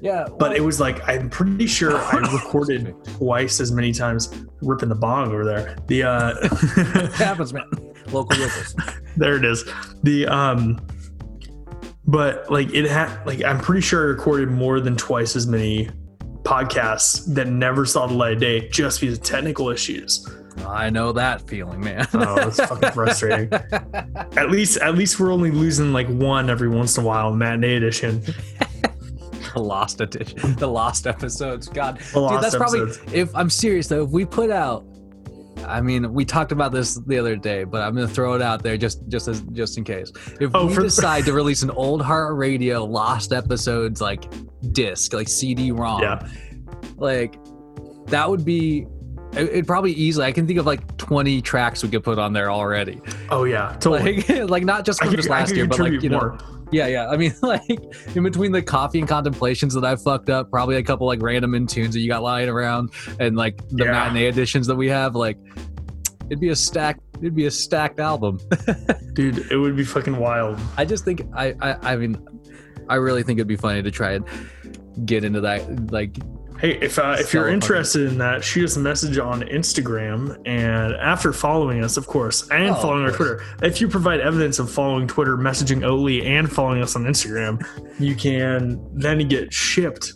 yeah 0.00 0.26
but 0.38 0.54
it 0.54 0.62
was 0.62 0.78
like 0.78 1.06
I'm 1.08 1.30
pretty 1.30 1.66
sure 1.66 1.96
I 1.96 2.18
recorded 2.32 2.94
twice 3.04 3.60
as 3.60 3.72
many 3.72 3.92
times. 3.92 4.32
Ripping 4.62 4.88
the 4.88 4.94
bong 4.94 5.28
over 5.28 5.44
there. 5.44 5.76
The 5.86 6.02
uh, 6.02 7.12
happens 7.14 7.52
man 7.52 7.68
local 8.12 8.38
locals 8.38 8.76
there 9.16 9.36
it 9.36 9.44
is 9.44 9.64
the 10.04 10.26
um 10.28 10.78
but 12.06 12.48
like 12.50 12.72
it 12.72 12.88
had 12.88 13.24
like 13.26 13.42
i'm 13.42 13.58
pretty 13.58 13.80
sure 13.80 14.02
i 14.02 14.06
recorded 14.06 14.48
more 14.48 14.78
than 14.78 14.96
twice 14.96 15.34
as 15.34 15.48
many 15.48 15.90
podcasts 16.46 17.24
that 17.34 17.48
never 17.48 17.84
saw 17.84 18.06
the 18.06 18.14
light 18.14 18.34
of 18.34 18.40
day 18.40 18.68
just 18.68 19.00
because 19.00 19.18
of 19.18 19.24
technical 19.24 19.68
issues. 19.70 20.26
I 20.66 20.88
know 20.88 21.12
that 21.12 21.46
feeling 21.48 21.80
man. 21.80 22.06
Oh 22.14 22.48
it's 22.48 22.58
fucking 22.64 22.90
frustrating. 22.94 23.52
At 23.52 24.50
least 24.50 24.78
at 24.78 24.94
least 24.94 25.20
we're 25.20 25.32
only 25.32 25.50
losing 25.50 25.92
like 25.92 26.08
one 26.08 26.48
every 26.48 26.68
once 26.68 26.96
in 26.96 27.04
a 27.04 27.06
while 27.06 27.34
matinee 27.34 27.76
edition. 27.76 28.22
The 29.54 29.60
lost 29.62 30.00
edition. 30.00 30.54
The 30.56 30.66
lost 30.66 31.06
episodes. 31.06 31.68
God. 31.68 31.98
The 32.12 32.20
lost 32.20 32.34
Dude, 32.34 32.42
that's 32.44 32.56
probably 32.56 33.18
if 33.18 33.34
I'm 33.34 33.50
serious 33.50 33.88
though. 33.88 34.04
If 34.04 34.10
we 34.10 34.24
put 34.24 34.50
out, 34.50 34.84
I 35.66 35.80
mean, 35.80 36.12
we 36.12 36.24
talked 36.24 36.52
about 36.52 36.72
this 36.72 36.94
the 37.06 37.18
other 37.18 37.36
day, 37.36 37.64
but 37.64 37.82
I'm 37.82 37.94
gonna 37.94 38.06
throw 38.08 38.34
it 38.34 38.42
out 38.42 38.62
there 38.62 38.76
just 38.76 39.06
just 39.08 39.28
as 39.28 39.40
just 39.52 39.78
in 39.78 39.84
case. 39.84 40.10
If 40.40 40.50
Oh, 40.54 40.66
we 40.66 40.74
for- 40.74 40.82
decide 40.82 41.24
to 41.26 41.32
release 41.32 41.62
an 41.62 41.70
old 41.70 42.02
heart 42.02 42.36
radio 42.36 42.84
lost 42.84 43.32
episodes 43.32 44.00
like 44.00 44.24
disc, 44.72 45.12
like 45.12 45.28
CD 45.28 45.70
ROM, 45.72 46.02
Yeah. 46.02 46.26
like 46.96 47.38
that 48.06 48.28
would 48.28 48.44
be. 48.44 48.86
it- 49.32 49.48
It'd 49.50 49.66
probably 49.66 49.92
easily. 49.92 50.24
I 50.26 50.32
can 50.32 50.46
think 50.46 50.58
of 50.58 50.66
like 50.66 50.96
20 50.96 51.42
tracks 51.42 51.82
we 51.82 51.88
could 51.90 52.02
put 52.04 52.18
on 52.18 52.32
there 52.32 52.50
already. 52.50 53.00
oh 53.30 53.44
yeah 53.44 53.76
totally 53.80 54.22
Like, 54.22 54.28
like 54.50 54.64
not 54.64 54.84
just 54.84 54.98
from 55.00 55.08
could- 55.10 55.16
just 55.16 55.28
last 55.28 55.54
year, 55.54 55.66
but 55.66 55.78
like 55.78 56.02
you 56.02 56.08
know, 56.08 56.18
more. 56.20 56.38
yeah, 56.72 56.86
yeah. 56.86 57.08
I 57.08 57.16
mean, 57.16 57.34
like 57.42 57.62
in 58.14 58.22
between 58.22 58.52
the 58.52 58.62
coffee 58.62 58.98
and 58.98 59.08
contemplations 59.08 59.74
that 59.74 59.84
I 59.84 59.96
fucked 59.96 60.30
up, 60.30 60.50
probably 60.50 60.76
a 60.76 60.82
couple 60.82 61.06
like 61.06 61.20
random 61.22 61.54
in 61.54 61.66
tunes 61.66 61.94
that 61.94 62.00
you 62.00 62.08
got 62.08 62.22
lying 62.22 62.48
around, 62.48 62.90
and 63.20 63.36
like 63.36 63.56
the 63.68 63.84
Yeah. 63.84 63.92
matinee 63.92 64.26
editions 64.26 64.66
that 64.68 64.76
we 64.76 64.88
have. 64.88 65.14
Like, 65.14 65.36
it'd 66.30 66.40
be 66.40 66.48
a 66.50 66.56
stack. 66.56 66.98
It'd 67.18 67.34
be 67.34 67.46
a 67.46 67.50
stacked 67.50 67.98
album. 68.00 68.38
dude 69.14 69.50
it 69.50 69.56
would 69.56 69.74
be 69.76 69.82
fucking 69.84 70.14
wild 70.18 70.60
I 70.76 70.84
just 70.84 71.02
think 71.06 71.22
I, 71.34 71.54
I, 71.62 71.92
I 71.92 71.96
mean, 71.96 72.18
I 72.88 72.96
really 72.96 73.22
think 73.22 73.38
it'd 73.38 73.48
be 73.48 73.56
funny 73.56 73.82
to 73.82 73.90
try 73.90 74.12
and 74.12 74.24
get 75.06 75.24
into 75.24 75.40
that. 75.42 75.90
Like, 75.90 76.16
Hey, 76.58 76.78
if 76.80 76.98
uh, 76.98 77.16
if 77.18 77.34
you're 77.34 77.48
interested 77.48 78.10
in 78.10 78.16
that, 78.16 78.42
shoot 78.42 78.64
us 78.64 78.76
a 78.76 78.80
message 78.80 79.18
on 79.18 79.42
Instagram, 79.42 80.40
and 80.46 80.94
after 80.94 81.30
following 81.34 81.84
us, 81.84 81.98
of 81.98 82.06
course, 82.06 82.48
and 82.48 82.70
Oh, 82.70 82.74
following 82.76 83.04
our 83.04 83.12
Twitter. 83.12 83.42
If 83.62 83.78
you 83.82 83.88
provide 83.88 84.20
evidence 84.20 84.58
of 84.58 84.70
following 84.70 85.06
Twitter, 85.06 85.36
messaging 85.36 85.84
Oli, 85.86 86.24
and 86.24 86.50
following 86.50 86.80
us 86.80 86.96
on 86.96 87.02
Instagram, 87.04 87.62
you 88.00 88.14
can 88.14 88.80
then 88.94 89.28
get 89.28 89.52
shipped 89.52 90.14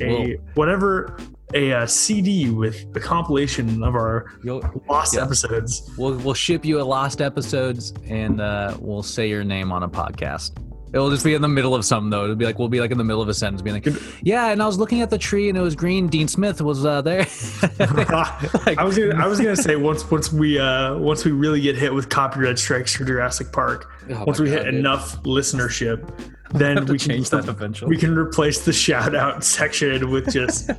a 0.00 0.36
Whoa. 0.36 0.42
whatever 0.54 1.18
a, 1.52 1.74
uh 1.74 1.86
CD 1.86 2.48
with 2.48 2.86
a 2.96 3.00
compilation 3.00 3.82
of 3.84 3.94
our 3.94 4.32
you'll 4.42 4.62
lost 4.88 5.14
Yeah. 5.14 5.24
episodes. 5.24 5.90
we'll 5.98 6.16
we'll 6.20 6.32
ship 6.32 6.64
you 6.64 6.80
a 6.80 6.84
lost 6.84 7.20
episodes, 7.20 7.92
and 8.08 8.40
uh, 8.40 8.78
we'll 8.80 9.02
say 9.02 9.28
your 9.28 9.44
name 9.44 9.70
on 9.70 9.82
a 9.82 9.88
podcast. 9.90 10.52
It'll 10.94 11.10
just 11.10 11.24
be 11.24 11.32
in 11.34 11.40
the 11.42 11.48
middle 11.48 11.74
of 11.74 11.84
something 11.84 12.10
though. 12.10 12.24
It'll 12.24 12.36
be 12.36 12.44
like 12.44 12.58
we'll 12.58 12.68
be 12.68 12.80
like 12.80 12.90
in 12.90 12.98
the 12.98 13.04
middle 13.04 13.22
of 13.22 13.28
a 13.28 13.34
sentence, 13.34 13.62
being 13.62 13.74
like, 13.82 13.88
"Yeah," 14.22 14.48
and 14.50 14.62
I 14.62 14.66
was 14.66 14.78
looking 14.78 15.00
at 15.00 15.08
the 15.10 15.16
tree 15.18 15.48
and 15.48 15.56
it 15.56 15.60
was 15.62 15.74
green. 15.74 16.08
Dean 16.08 16.28
Smith 16.28 16.60
was 16.60 16.84
uh, 16.84 17.00
there. 17.02 17.26
Like- 17.78 18.78
I 18.78 18.84
was 18.84 18.98
gonna, 18.98 19.16
I 19.16 19.26
was 19.26 19.38
gonna 19.40 19.56
say 19.56 19.76
once 19.90 20.08
once 20.10 20.32
we 20.32 20.58
uh 20.58 20.96
once 20.98 21.24
we 21.24 21.32
really 21.32 21.60
get 21.60 21.76
hit 21.76 21.92
with 21.94 22.08
copyright 22.08 22.58
strikes 22.58 22.94
for 22.94 23.04
Jurassic 23.04 23.52
Park, 23.52 23.90
Oh 24.10 24.24
once 24.24 24.38
we 24.38 24.46
God, 24.48 24.58
hit 24.58 24.64
dude. 24.66 24.74
enough 24.74 25.22
listenership, 25.22 26.08
then 26.52 26.84
we 26.86 26.98
can 26.98 27.10
change 27.10 27.30
that 27.30 27.48
eventually. 27.48 27.88
We 27.88 27.96
can 27.96 28.16
replace 28.16 28.64
the 28.64 28.72
shout 28.72 29.14
out 29.14 29.42
section 29.44 30.10
with 30.10 30.30
just 30.32 30.70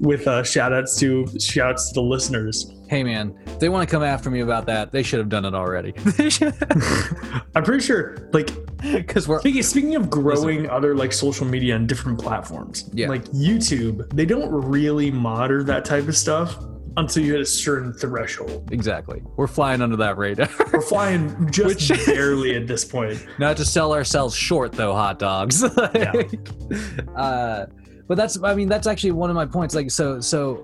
with 0.00 0.26
uh 0.26 0.42
shout 0.42 0.72
outs 0.72 0.98
to 1.00 1.26
shouts 1.38 1.88
to 1.90 1.94
the 1.94 2.02
listeners. 2.02 2.72
hey 2.88 3.04
man, 3.04 3.34
they 3.60 3.68
want 3.68 3.88
to 3.88 3.92
come 3.94 4.02
after 4.02 4.30
me 4.30 4.40
about 4.40 4.66
that, 4.66 4.90
they 4.92 5.02
should 5.02 5.18
have 5.20 5.28
done 5.28 5.44
it 5.44 5.54
already. 5.54 5.92
I'm 7.54 7.62
pretty 7.64 7.84
sure 7.84 8.28
like 8.32 8.50
Because 8.92 9.26
we're 9.28 9.40
Speaking, 9.40 9.62
speaking 9.62 9.94
of 9.96 10.08
growing 10.10 10.68
other 10.70 10.94
like 10.94 11.12
social 11.12 11.46
media 11.46 11.76
and 11.76 11.88
different 11.88 12.18
platforms, 12.20 12.88
Yeah. 12.92 13.08
like 13.08 13.24
YouTube, 13.26 14.08
they 14.14 14.24
don't 14.26 14.50
really 14.52 15.10
monitor 15.10 15.62
that 15.64 15.84
type 15.84 16.08
of 16.08 16.16
stuff 16.16 16.56
until 16.98 17.22
you 17.22 17.32
hit 17.32 17.42
a 17.42 17.44
certain 17.46 17.92
threshold. 17.92 18.68
exactly 18.72 19.22
we're 19.36 19.46
flying 19.46 19.82
under 19.82 19.96
that 19.96 20.16
radar. 20.16 20.48
We're 20.72 20.80
flying 20.80 21.50
just 21.50 21.90
Which- 21.90 22.06
barely 22.06 22.56
at 22.56 22.66
this 22.66 22.84
point. 22.86 23.24
Not 23.38 23.56
to 23.58 23.64
sell 23.66 23.92
ourselves 23.92 24.34
short 24.34 24.72
though, 24.72 24.94
hot 24.94 25.18
dogs. 25.18 25.62
Like, 25.62 26.38
uh, 27.14 27.66
but 28.08 28.16
that's 28.16 28.42
I 28.42 28.54
mean 28.54 28.68
that's 28.68 28.86
actually 28.86 29.12
one 29.12 29.28
of 29.30 29.36
my 29.36 29.46
points. 29.46 29.74
Like 29.74 29.90
so 29.90 30.20
so 30.20 30.54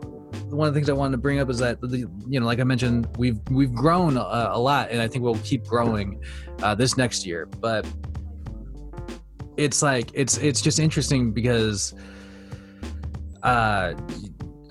one 0.49 0.67
of 0.69 0.73
the 0.75 0.79
things 0.81 0.89
I 0.89 0.93
wanted 0.95 1.13
to 1.13 1.19
bring 1.19 1.39
up 1.39 1.51
is 1.51 1.59
that 1.59 1.81
the, 1.83 1.99
you 2.29 2.41
know 2.41 2.47
like 2.47 2.61
I 2.61 2.65
mentioned 2.65 3.09
we've 3.19 3.39
we've 3.51 3.75
grown 3.75 4.17
a, 4.17 4.51
a 4.53 4.59
lot 4.59 4.91
and 4.91 5.03
I 5.03 5.09
think 5.09 5.25
we'll 5.25 5.37
keep 5.39 5.65
growing 5.67 6.23
uh, 6.63 6.75
this 6.75 6.97
next 6.97 7.27
year. 7.27 7.45
But 7.47 7.85
it's 9.57 9.83
like 9.83 10.11
it's 10.15 10.39
it's 10.39 10.61
just 10.61 10.79
interesting 10.79 11.33
because 11.33 11.95
uh 13.43 13.93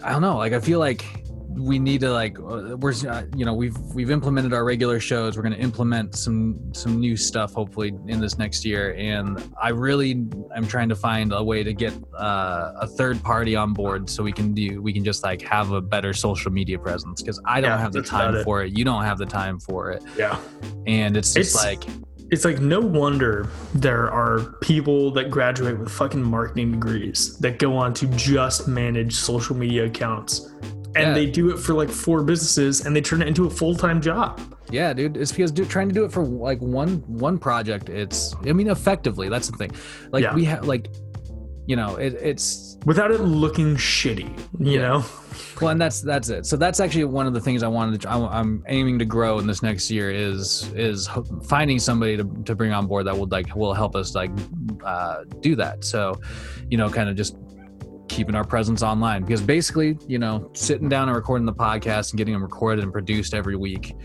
I 0.04 0.12
don't 0.12 0.22
know 0.22 0.38
like 0.38 0.54
I 0.54 0.60
feel 0.60 0.80
like 0.80 1.06
we 1.54 1.78
need 1.78 2.00
to 2.00 2.12
like 2.12 2.38
we're 2.40 2.94
you 3.36 3.44
know 3.46 3.54
we've 3.54 3.78
we've 3.94 4.10
implemented 4.10 4.54
our 4.54 4.64
regular 4.64 5.02
shows. 5.02 5.36
We're 5.36 5.44
going 5.44 5.54
to 5.54 5.60
implement 5.60 6.16
some 6.16 6.74
some 6.74 6.98
new 7.00 7.18
stuff 7.18 7.54
hopefully 7.54 7.94
in 8.08 8.22
this 8.22 8.38
next 8.38 8.64
year. 8.66 8.96
And 8.98 9.38
i 9.62 9.68
really 9.70 10.12
am 10.56 10.66
trying 10.66 10.88
to 10.90 10.96
find 10.96 11.34
a 11.34 11.44
way 11.44 11.62
to 11.62 11.74
get 11.74 11.94
uh, 12.18 12.72
a 12.80 12.88
third 12.88 13.22
party 13.22 13.56
on 13.58 13.74
board 13.74 14.10
so 14.10 14.24
we 14.24 14.32
can 14.32 14.54
do 14.54 14.82
we 14.82 14.94
can 14.94 15.04
just 15.04 15.24
like 15.24 15.42
have 15.42 15.72
a 15.72 15.82
better 15.82 16.14
social 16.14 16.52
media 16.52 16.80
presence. 16.80 17.22
Because 17.22 17.40
i 17.46 17.60
don't 17.60 17.72
Yeah, 17.72 17.78
have 17.80 17.92
the 17.92 18.02
time 18.02 18.34
it. 18.36 18.44
for 18.46 18.64
it. 18.64 18.76
You 18.78 18.86
don't 18.86 19.04
have 19.04 19.18
the 19.18 19.26
time 19.26 19.60
for 19.60 19.92
it. 19.92 20.02
Yeah. 20.18 20.40
and 20.88 21.18
it's 21.18 21.34
just 21.34 21.54
It's- 21.56 21.66
like 21.66 21.84
It's 22.32 22.46
like 22.46 22.60
no 22.62 22.80
wonder 22.80 23.50
there 23.76 24.10
are 24.10 24.54
people 24.62 25.12
that 25.12 25.30
graduate 25.30 25.78
with 25.78 25.90
fucking 25.92 26.24
marketing 26.24 26.72
degrees 26.72 27.38
that 27.40 27.60
go 27.60 27.76
on 27.76 27.94
to 27.96 28.08
just 28.08 28.68
manage 28.70 29.14
social 29.16 29.56
media 29.56 29.86
accounts. 29.86 30.50
And 30.96 31.08
Yeah. 31.08 31.14
they 31.14 31.26
do 31.26 31.52
it 31.52 31.58
for 31.60 31.74
like 31.74 31.90
four 31.90 32.24
businesses 32.24 32.86
and 32.86 32.96
they 32.96 33.02
turn 33.02 33.22
it 33.22 33.28
into 33.28 33.46
a 33.48 33.50
full 33.50 33.76
time 33.76 34.02
job. 34.02 34.40
Yeah, 34.70 34.94
dude. 34.94 35.18
It's 35.18 35.32
because 35.32 35.52
do, 35.52 35.66
trying 35.66 35.90
to 35.90 35.94
do 35.94 36.06
it 36.06 36.12
for 36.12 36.24
like 36.24 36.62
one 36.62 37.04
one 37.08 37.38
project. 37.38 37.90
It's 37.90 38.34
I 38.48 38.54
mean 38.54 38.70
effectively. 38.70 39.28
That's 39.28 39.50
the 39.50 39.58
thing. 39.58 39.72
Like 40.12 40.24
Yeah. 40.24 40.34
we 40.34 40.46
have 40.46 40.66
like, 40.68 40.88
you 41.68 41.76
know, 41.76 41.98
it, 41.98 42.14
it's 42.14 42.71
Without 42.86 43.12
it 43.12 43.22
looking 43.22 43.76
shitty, 43.76 44.28
you 44.60 44.80
Yeah. 44.80 44.82
know? 44.88 45.06
well, 45.62 45.70
and 45.70 45.80
that's 45.80 46.02
that's 46.02 46.30
it. 46.30 46.46
So 46.48 46.58
that's 46.58 46.80
actually 46.80 47.04
one 47.06 47.28
of 47.28 47.34
the 47.34 47.40
things 47.40 47.62
I 47.62 47.68
wanted. 47.68 48.02
To, 48.02 48.12
I'm, 48.12 48.24
I'm 48.26 48.64
aiming 48.68 48.98
to 49.00 49.06
grow 49.06 49.38
in 49.38 49.46
this 49.46 49.62
next 49.62 49.92
year 49.92 50.10
is 50.10 50.72
is 50.76 51.08
finding 51.44 51.78
somebody 51.78 52.18
to, 52.18 52.24
to 52.46 52.56
bring 52.56 52.72
on 52.74 52.88
board 52.88 53.06
that 53.06 53.16
will 53.18 53.28
like 53.28 53.56
will 53.56 53.74
help 53.76 53.96
us 53.96 54.16
like 54.16 54.32
uh, 54.84 55.24
do 55.42 55.56
that. 55.58 55.84
So, 55.84 56.20
you 56.72 56.78
know, 56.78 56.90
kind 56.90 57.08
of 57.08 57.16
just 57.16 57.36
keeping 58.08 58.34
our 58.36 58.44
presence 58.44 58.82
online 58.82 59.22
because 59.22 59.42
basically, 59.42 59.98
you 60.08 60.18
know, 60.18 60.50
sitting 60.54 60.90
down 60.90 61.08
and 61.08 61.16
recording 61.16 61.46
the 61.46 61.54
podcast 61.54 62.12
and 62.12 62.18
getting 62.18 62.34
them 62.34 62.42
recorded 62.44 62.84
and 62.84 62.92
produced 62.92 63.34
every 63.36 63.56
week. 63.56 63.96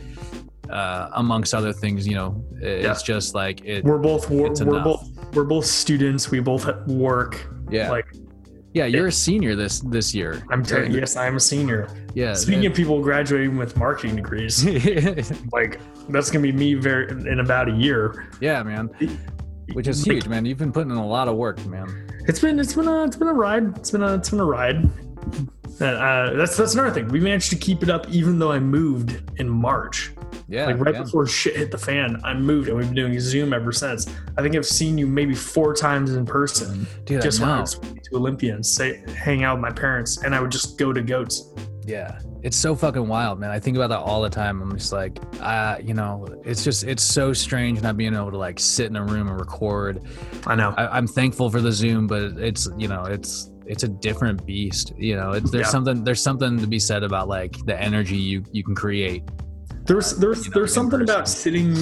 Uh, 0.68 1.09
amongst 1.14 1.54
other 1.54 1.73
things, 1.73 2.09
you 2.09 2.14
know, 2.16 2.45
it's 2.61 2.85
Yeah. 2.85 3.14
just 3.14 3.35
like 3.37 3.64
it. 3.64 3.85
We're 3.85 3.99
both 3.99 4.28
we're, 4.28 4.50
we're 4.50 4.83
both 4.83 5.09
we're 5.33 5.45
both 5.45 5.64
students. 5.64 6.30
We 6.30 6.40
both 6.40 6.66
work. 6.88 7.47
Yeah, 7.71 7.88
Like 7.90 8.06
yeah. 8.76 8.87
You're 8.87 9.06
a 9.06 9.12
senior 9.12 9.56
this 9.56 9.80
this 9.80 10.14
year. 10.14 10.42
I'm 10.50 10.62
telling 10.62 10.92
you, 10.92 11.00
yes, 11.00 11.16
I'm 11.16 11.37
a 11.37 11.40
senior. 11.40 11.88
Yeah. 12.14 12.35
Speaking 12.35 12.66
of 12.66 12.75
people 12.75 13.02
graduating 13.02 13.56
with 13.56 13.76
marketing 13.76 14.17
degrees, 14.17 14.65
like 15.52 15.80
that's 16.08 16.30
gonna 16.30 16.43
be 16.43 16.52
me 16.52 16.75
very 16.75 17.10
in 17.10 17.41
about 17.41 17.69
a 17.69 17.73
year. 17.73 18.28
yeah, 18.41 18.62
man. 18.62 18.91
Which 19.73 19.89
is 19.89 20.04
huge, 20.04 20.28
man. 20.28 20.45
You've 20.45 20.58
been 20.58 20.73
putting 20.73 20.91
in 20.91 20.97
a 20.97 21.06
lot 21.06 21.26
of 21.28 21.36
work, 21.36 21.65
man. 21.67 22.08
It's 22.28 22.41
been 22.41 22.58
it's 22.58 22.75
been 22.75 22.89
a 22.89 23.04
it's 23.04 23.17
been 23.17 23.28
a 23.28 23.34
ride. 23.34 23.76
It's 23.78 23.91
been 23.91 24.02
a 24.02 24.15
it's 24.15 24.30
been 24.30 24.41
a 24.41 24.45
ride. 24.45 24.89
Uh, 25.80 25.84
uh, 25.84 26.32
that's 26.34 26.56
that's 26.56 26.75
another 26.75 26.91
thing. 26.91 27.08
We 27.08 27.21
managed 27.21 27.50
to 27.50 27.56
keep 27.56 27.82
it 27.82 27.91
up 27.91 28.08
even 28.10 28.39
though 28.39 28.52
I 28.52 28.58
moved 28.58 29.23
in 29.41 29.49
March. 29.49 30.12
Yeah. 30.49 30.67
like 30.67 30.78
right 30.78 30.95
yeah. 30.95 31.02
before 31.02 31.26
shit 31.26 31.56
hit 31.56 31.71
the 31.71 31.78
fan, 31.78 32.21
I 32.25 32.34
moved 32.34 32.69
and 32.69 32.76
we've 32.76 32.86
been 32.86 32.95
doing 32.95 33.19
Zoom 33.19 33.52
ever 33.52 33.73
since. 33.73 34.06
I 34.39 34.43
think 34.43 34.54
I've 34.54 34.67
seen 34.67 34.97
you 34.97 35.06
maybe 35.06 35.34
four 35.34 35.75
times 35.75 36.15
in 36.15 36.25
person. 36.25 36.86
Dude, 37.04 37.23
just 37.23 37.41
I 37.41 37.45
when 37.45 37.50
I 37.50 37.54
know. 37.56 37.60
was 37.62 37.75
to 37.75 38.17
Olympians, 38.17 38.71
say 38.73 39.02
hang 39.17 39.43
out 39.45 39.56
with 39.56 39.62
my 39.62 39.73
parents, 39.73 40.23
and 40.23 40.34
I 40.34 40.41
would 40.41 40.50
just 40.52 40.78
go 40.78 40.93
to 40.93 41.02
goats. 41.02 41.52
Yeah. 41.84 42.19
It's 42.43 42.56
so 42.56 42.75
fucking 42.76 43.06
wild, 43.08 43.41
man. 43.41 43.50
I 43.50 43.58
think 43.58 43.76
about 43.76 43.89
that 43.91 43.99
all 43.99 44.21
the 44.23 44.30
time. 44.30 44.60
I'm 44.62 44.76
just 44.76 44.93
like, 44.93 45.19
uh, 45.41 45.78
you 45.82 45.95
know, 45.95 46.26
it's 46.45 46.62
just 46.62 46.84
it's 46.84 47.02
so 47.02 47.32
strange 47.32 47.80
not 47.82 47.97
being 47.97 48.15
able 48.15 48.30
to 48.30 48.36
like 48.39 48.60
sit 48.60 48.86
in 48.86 48.97
a 48.97 49.04
room 49.04 49.28
and 49.28 49.39
record. 49.39 50.02
I 50.47 50.54
know. 50.54 50.75
I, 50.76 50.97
I'm 50.97 51.06
thankful 51.08 51.50
for 51.50 51.60
the 51.60 51.73
Zoom, 51.73 52.06
but 52.06 52.23
it's 52.39 52.69
you 52.76 52.86
know, 52.89 53.04
it's 53.04 53.50
it's 53.67 53.82
a 53.82 53.89
different 53.89 54.47
beast. 54.47 54.93
You 54.97 55.17
know, 55.17 55.32
it's, 55.32 55.50
there's 55.50 55.67
Yeah. 55.67 55.71
something 55.71 56.04
there's 56.04 56.23
something 56.23 56.58
to 56.58 56.67
be 56.69 56.78
said 56.78 57.02
about 57.02 57.26
like 57.28 57.56
the 57.67 57.80
energy 57.80 58.17
you 58.17 58.45
you 58.52 58.62
can 58.62 58.75
create. 58.76 59.23
There's 59.87 60.13
there's 60.17 60.45
you 60.47 60.51
know, 60.51 60.55
there's 60.61 60.75
something 60.75 61.01
person. 61.01 61.15
about 61.15 61.29
sitting 61.29 61.77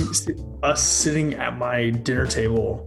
us 0.63 0.83
sitting 0.83 1.35
at 1.35 1.57
my 1.57 1.91
dinner 1.91 2.27
table 2.27 2.87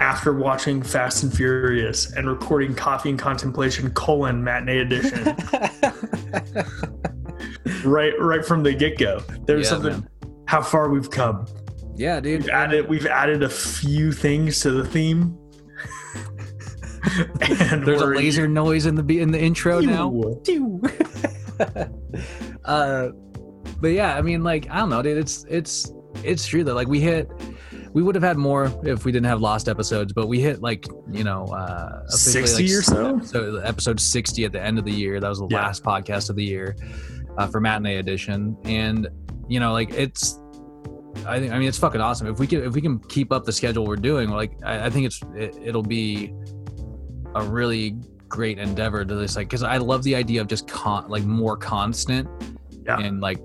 after 0.00 0.32
watching 0.32 0.82
Fast 0.82 1.22
and 1.22 1.32
Furious 1.34 2.12
and 2.12 2.28
recording 2.28 2.74
Coffee 2.74 3.10
and 3.10 3.18
Contemplation 3.18 3.90
colon 3.92 4.42
matinee 4.44 4.78
edition 4.80 5.24
right 7.84 8.12
right 8.18 8.44
from 8.44 8.62
the 8.62 8.72
get 8.74 8.98
go. 8.98 9.20
There's 9.46 9.64
Yeah, 9.66 9.70
something 9.70 9.92
man. 9.92 10.08
how 10.46 10.62
far 10.62 10.90
we've 10.90 11.10
come. 11.10 11.46
Yeah, 11.96 12.20
dude. 12.20 12.42
We've 12.42 12.50
added 12.50 12.88
we've 12.88 13.06
added 13.06 13.42
a 13.42 13.48
few 13.48 14.12
things 14.12 14.60
to 14.60 14.70
the 14.72 14.84
theme. 14.84 15.38
and 17.40 17.84
There's 17.86 18.02
a 18.02 18.06
we're- 18.06 18.16
laser 18.18 18.48
noise 18.48 18.86
in 18.86 18.94
the 18.96 19.20
in 19.20 19.30
the 19.30 19.40
intro 19.40 19.80
now. 19.80 20.10
Pew. 20.44 20.82
uh, 22.64 23.08
but 23.84 23.92
yeah, 23.92 24.16
I 24.16 24.22
mean, 24.22 24.42
like 24.42 24.66
I 24.70 24.78
don't 24.78 24.88
know, 24.88 25.02
dude. 25.02 25.18
It's 25.18 25.44
it's 25.46 25.92
it's 26.22 26.46
true 26.46 26.64
that 26.64 26.72
like 26.74 26.88
we 26.88 27.00
hit. 27.00 27.30
We 27.92 28.02
would 28.02 28.14
have 28.14 28.24
had 28.24 28.38
more 28.38 28.72
if 28.82 29.04
we 29.04 29.12
didn't 29.12 29.26
have 29.26 29.42
lost 29.42 29.68
episodes, 29.68 30.14
but 30.14 30.26
we 30.26 30.40
hit 30.40 30.62
like 30.62 30.86
you 31.12 31.22
know 31.22 31.44
uh, 31.44 32.08
60 32.08 32.62
like, 32.62 32.72
or 32.78 32.82
so? 32.82 33.20
So 33.20 33.56
episode 33.58 34.00
sixty 34.00 34.46
at 34.46 34.52
the 34.52 34.60
end 34.60 34.78
of 34.78 34.86
the 34.86 34.90
year. 34.92 35.20
That 35.20 35.28
was 35.28 35.38
the 35.38 35.48
Yeah. 35.50 35.58
last 35.66 35.84
podcast 35.84 36.30
of 36.30 36.36
the 36.36 36.42
year 36.44 36.76
uh, 37.36 37.46
for 37.46 37.60
matinee 37.60 37.98
edition, 37.98 38.56
and 38.64 39.06
you 39.48 39.60
know 39.60 39.72
like 39.74 39.92
it's. 39.92 40.40
I 41.26 41.38
think 41.38 41.52
I 41.52 41.58
mean 41.58 41.68
it's 41.68 41.78
fucking 41.78 42.00
awesome. 42.00 42.26
If 42.26 42.38
we 42.38 42.46
can 42.46 42.64
if 42.64 42.72
we 42.72 42.80
can 42.80 42.98
keep 43.00 43.30
up 43.32 43.44
the 43.44 43.52
schedule 43.52 43.84
we're 43.86 43.96
doing, 43.96 44.30
like 44.30 44.52
I, 44.64 44.86
I 44.86 44.90
think 44.90 45.04
it's 45.06 45.20
it, 45.36 45.56
it'll 45.62 45.82
be 45.82 46.32
a 47.34 47.42
really 47.44 47.96
great 48.28 48.58
endeavor 48.58 49.04
to 49.04 49.14
this 49.14 49.36
like 49.36 49.46
because 49.48 49.62
I 49.62 49.76
love 49.76 50.02
the 50.04 50.16
idea 50.16 50.40
of 50.40 50.48
just 50.48 50.66
con 50.66 51.06
like 51.08 51.22
more 51.24 51.56
constant 51.56 52.28
Yeah. 52.84 52.98
and 52.98 53.20
like 53.20 53.38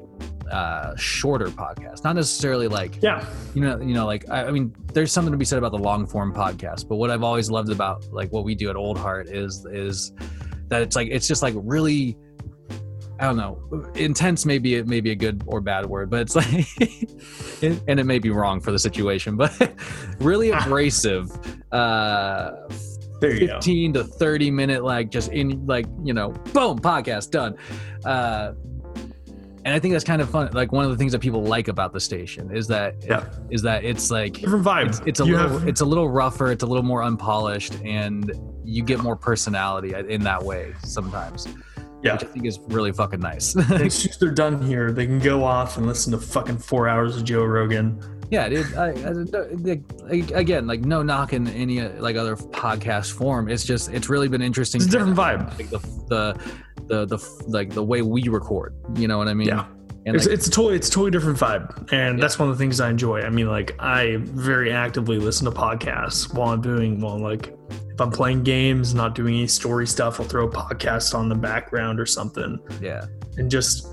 uh 0.52 0.96
shorter 0.96 1.48
podcasts 1.48 2.04
not 2.04 2.16
necessarily 2.16 2.68
like 2.68 3.02
Yeah. 3.02 3.26
you 3.54 3.62
know 3.62 3.80
you 3.80 3.94
know 3.94 4.06
like 4.06 4.30
I, 4.30 4.46
I 4.46 4.52
mean 4.52 4.74
there's 4.94 5.12
something 5.12 5.32
to 5.32 5.38
be 5.38 5.46
said 5.46 5.58
about 5.60 5.72
the 5.72 5.78
long 5.80 6.08
form 6.08 6.34
podcast 6.34 6.88
but 6.88 6.96
what 6.96 7.12
i've 7.12 7.24
always 7.24 7.50
loved 7.52 7.70
about 7.72 8.04
like 8.12 8.32
what 8.32 8.44
we 8.44 8.56
do 8.56 8.70
at 8.70 8.76
old 8.76 8.98
heart 8.98 9.28
is 9.30 9.66
is 9.72 10.12
that 10.70 10.82
it's 10.82 10.96
like 10.96 11.10
it's 11.12 11.28
just 11.28 11.42
like 11.44 11.54
really 11.58 12.18
i 13.20 13.26
don't 13.26 13.38
know 13.38 13.60
intense 13.96 14.46
maybe 14.46 14.76
it 14.76 14.88
may 14.88 15.02
be 15.02 15.12
a 15.12 15.16
good 15.16 15.44
or 15.46 15.62
bad 15.62 15.86
word 15.86 16.10
but 16.10 16.22
it's 16.22 16.36
like 16.42 16.68
and 17.88 18.00
it 18.00 18.06
may 18.06 18.18
be 18.20 18.30
wrong 18.30 18.60
for 18.60 18.72
the 18.72 18.80
situation 18.80 19.36
but 19.36 19.74
really 20.20 20.50
abrasive 20.60 21.30
uh 21.72 22.52
There 23.22 23.34
you 23.34 23.48
go. 23.48 23.54
15 23.56 23.94
to 23.94 24.04
30 24.06 24.52
minute 24.52 24.84
like 24.84 25.12
just 25.12 25.32
in 25.32 25.66
like 25.66 25.86
you 26.04 26.14
know 26.14 26.30
boom 26.54 26.80
podcast 26.80 27.32
done 27.32 27.58
uh 28.06 28.54
and 29.70 29.76
i 29.76 29.80
think 29.80 29.92
that's 29.94 30.04
kind 30.04 30.20
of 30.22 30.30
fun 30.30 30.50
like 30.54 30.72
one 30.72 30.84
of 30.84 30.90
the 30.92 30.98
things 30.98 31.12
that 31.12 31.20
people 31.20 31.44
like 31.44 31.68
about 31.68 31.94
the 31.94 32.00
station 32.00 32.50
is 32.56 32.68
that 32.68 32.96
Yeah. 33.08 33.26
is 33.52 33.62
that 33.62 33.84
it's 33.86 34.10
like 34.10 34.34
Different 34.34 34.66
vibe. 34.66 34.88
it's, 34.88 35.02
it's 35.06 35.20
a 35.20 35.26
You 35.26 35.34
little 35.38 35.60
have- 35.60 35.68
it's 35.68 35.82
a 35.82 35.86
little 35.86 36.10
rougher 36.10 36.52
it's 36.52 36.64
a 36.64 36.66
little 36.66 36.84
more 36.84 37.04
unpolished 37.04 37.76
and 37.86 38.32
you 38.66 38.82
get 38.84 39.00
more 39.00 39.16
personality 39.16 39.94
in 40.10 40.22
that 40.24 40.44
way 40.44 40.74
sometimes 40.84 41.48
Yeah. 42.02 42.14
which 42.14 42.24
i 42.24 42.28
think 42.28 42.46
is 42.48 42.60
really 42.70 42.92
fucking 42.92 43.20
nice 43.20 43.56
as 43.56 43.94
soon 43.94 44.12
as 44.12 44.18
they're 44.18 44.32
done 44.32 44.62
here, 44.62 44.92
they 44.92 45.06
can 45.06 45.20
go 45.20 45.44
off 45.44 45.78
and 45.78 45.86
listen 45.86 46.12
to 46.14 46.18
fucking 46.20 46.58
four 46.58 46.88
hours 46.90 47.16
of 47.18 47.24
Joe 47.26 47.44
Rogan 47.46 48.02
yeah, 48.32 48.48
dude. 48.48 48.76
I, 48.76 48.90
I, 48.90 49.10
like, 49.64 50.30
again, 50.32 50.68
like 50.68 50.82
no 50.82 51.02
knock 51.02 51.34
in 51.34 51.48
any 51.48 51.82
like 51.82 52.16
other 52.16 52.36
podcast 52.36 53.12
form. 53.14 53.50
It's 53.50 53.64
just 53.66 53.92
it's 53.92 54.08
really 54.08 54.28
been 54.28 54.44
interesting. 54.44 54.82
It's 54.82 54.88
a 54.88 54.92
different 54.92 55.18
vibe. 55.18 55.50
Like 55.58 55.72
the 55.72 55.80
the 56.10 56.40
the 56.90 57.06
the 57.06 57.18
like 57.48 57.70
the 57.74 57.84
way 57.84 58.02
we 58.02 58.28
record. 58.28 58.74
You 58.96 59.08
know 59.08 59.18
what 59.18 59.28
I 59.28 59.34
mean? 59.34 59.48
Yeah. 59.48 59.66
And 60.06 60.16
It's, 60.16 60.26
like, 60.26 60.34
it's 60.34 60.48
a 60.48 60.52
totally 60.52 60.76
it's 60.76 60.88
a 60.88 60.92
totally 60.92 61.12
different 61.12 61.38
vibe, 61.38 61.92
and 61.92 62.18
Yeah. 62.18 62.22
that's 62.22 62.40
one 62.40 62.50
of 62.50 62.58
the 62.58 62.62
things 62.62 62.80
I 62.80 62.90
enjoy. 62.90 63.22
I 63.22 63.30
mean, 63.30 63.48
like 63.48 63.76
I 63.80 64.18
very 64.22 64.72
actively 64.72 65.20
listen 65.20 65.46
to 65.46 65.52
podcasts 65.52 66.34
while 66.34 66.50
I'm 66.54 66.62
doing 66.62 67.00
while 67.02 67.20
like 67.20 67.54
if 67.94 68.00
I'm 68.02 68.10
playing 68.12 68.44
games, 68.44 68.96
not 68.96 69.14
doing 69.14 69.36
any 69.36 69.48
story 69.48 69.86
stuff, 69.86 70.20
I'll 70.20 70.26
throw 70.26 70.48
a 70.48 70.52
podcast 70.52 71.14
on 71.14 71.28
the 71.30 71.36
background 71.36 72.00
or 72.00 72.06
something, 72.06 72.58
yeah, 72.82 73.06
and 73.38 73.52
just 73.52 73.88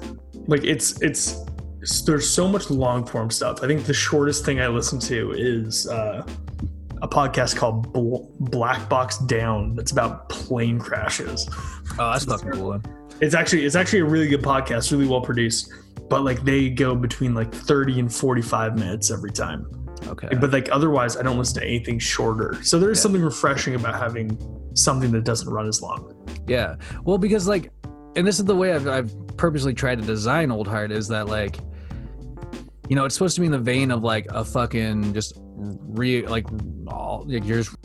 like 0.47 0.65
it's 0.65 1.01
it's 1.03 1.45
there's 2.05 2.29
so 2.29 2.47
much 2.49 2.71
long 2.71 3.05
form 3.05 3.31
stuff. 3.31 3.63
I 3.65 3.67
think 3.67 3.85
the 3.85 3.93
shortest 3.95 4.45
thing 4.45 4.61
I 4.61 4.69
listen 4.69 4.99
to 5.01 5.33
is 5.37 5.89
uh, 5.89 6.25
a 7.03 7.09
podcast 7.09 7.57
called 7.57 7.93
Bl- 7.93 8.25
Black 8.41 8.89
Box 8.89 9.19
Down. 9.19 9.75
That's 9.75 9.93
about 9.93 10.29
plane 10.29 10.79
crashes. 10.79 11.49
oh, 11.99 12.13
that's 12.13 12.25
fucking 12.25 12.53
cool. 12.53 12.81
It's 13.21 13.35
actually 13.35 13.65
it's 13.65 13.77
actually 13.77 14.01
a 14.01 14.05
really 14.05 14.29
good 14.29 14.43
podcast, 14.43 14.91
really 14.93 15.07
well 15.07 15.21
produced. 15.21 15.73
But 16.09 16.23
like 16.25 16.45
they 16.45 16.71
go 16.71 16.95
between 16.95 17.35
like 17.35 17.53
30 17.53 18.01
and 18.01 18.15
45 18.15 18.79
minutes 18.79 19.11
every 19.11 19.33
time. 19.33 19.67
Okay, 20.09 20.29
But 20.41 20.53
like 20.53 20.69
otherwise 20.71 21.17
I 21.17 21.23
don't 21.23 21.37
listen 21.39 21.61
to 21.61 21.67
anything 21.67 21.99
shorter. 21.99 22.57
So 22.63 22.79
there 22.79 22.91
is 22.91 22.99
Yeah. 22.99 23.03
something 23.03 23.23
refreshing 23.23 23.75
about 23.75 23.95
having 23.97 24.39
something 24.75 25.11
that 25.13 25.25
doesn't 25.25 25.49
run 25.49 25.67
as 25.67 25.81
long. 25.83 26.15
Yeah. 26.47 26.77
Well, 27.05 27.19
because 27.19 27.49
like, 27.49 27.73
and 28.15 28.25
this 28.27 28.39
is 28.39 28.45
the 28.45 28.55
way 28.55 28.73
I've, 28.73 28.87
I've 28.87 29.13
purposely 29.37 29.75
tried 29.75 29.99
to 29.99 30.05
design 30.07 30.51
Old 30.53 30.69
Heart 30.69 30.93
is 30.93 31.09
that 31.09 31.27
like, 31.27 31.59
you 32.89 32.97
know, 32.97 33.05
it's 33.05 33.15
supposed 33.15 33.35
to 33.35 33.41
be 33.41 33.47
in 33.47 33.53
the 33.53 33.59
vein 33.59 33.91
of 33.91 34.03
like 34.03 34.27
a 34.31 34.45
fucking 34.45 35.15
just 35.15 35.35
re 35.57 36.27
like 36.27 36.47
all 36.89 37.25
like 37.27 37.45
you're 37.45 37.63
just 37.63 37.77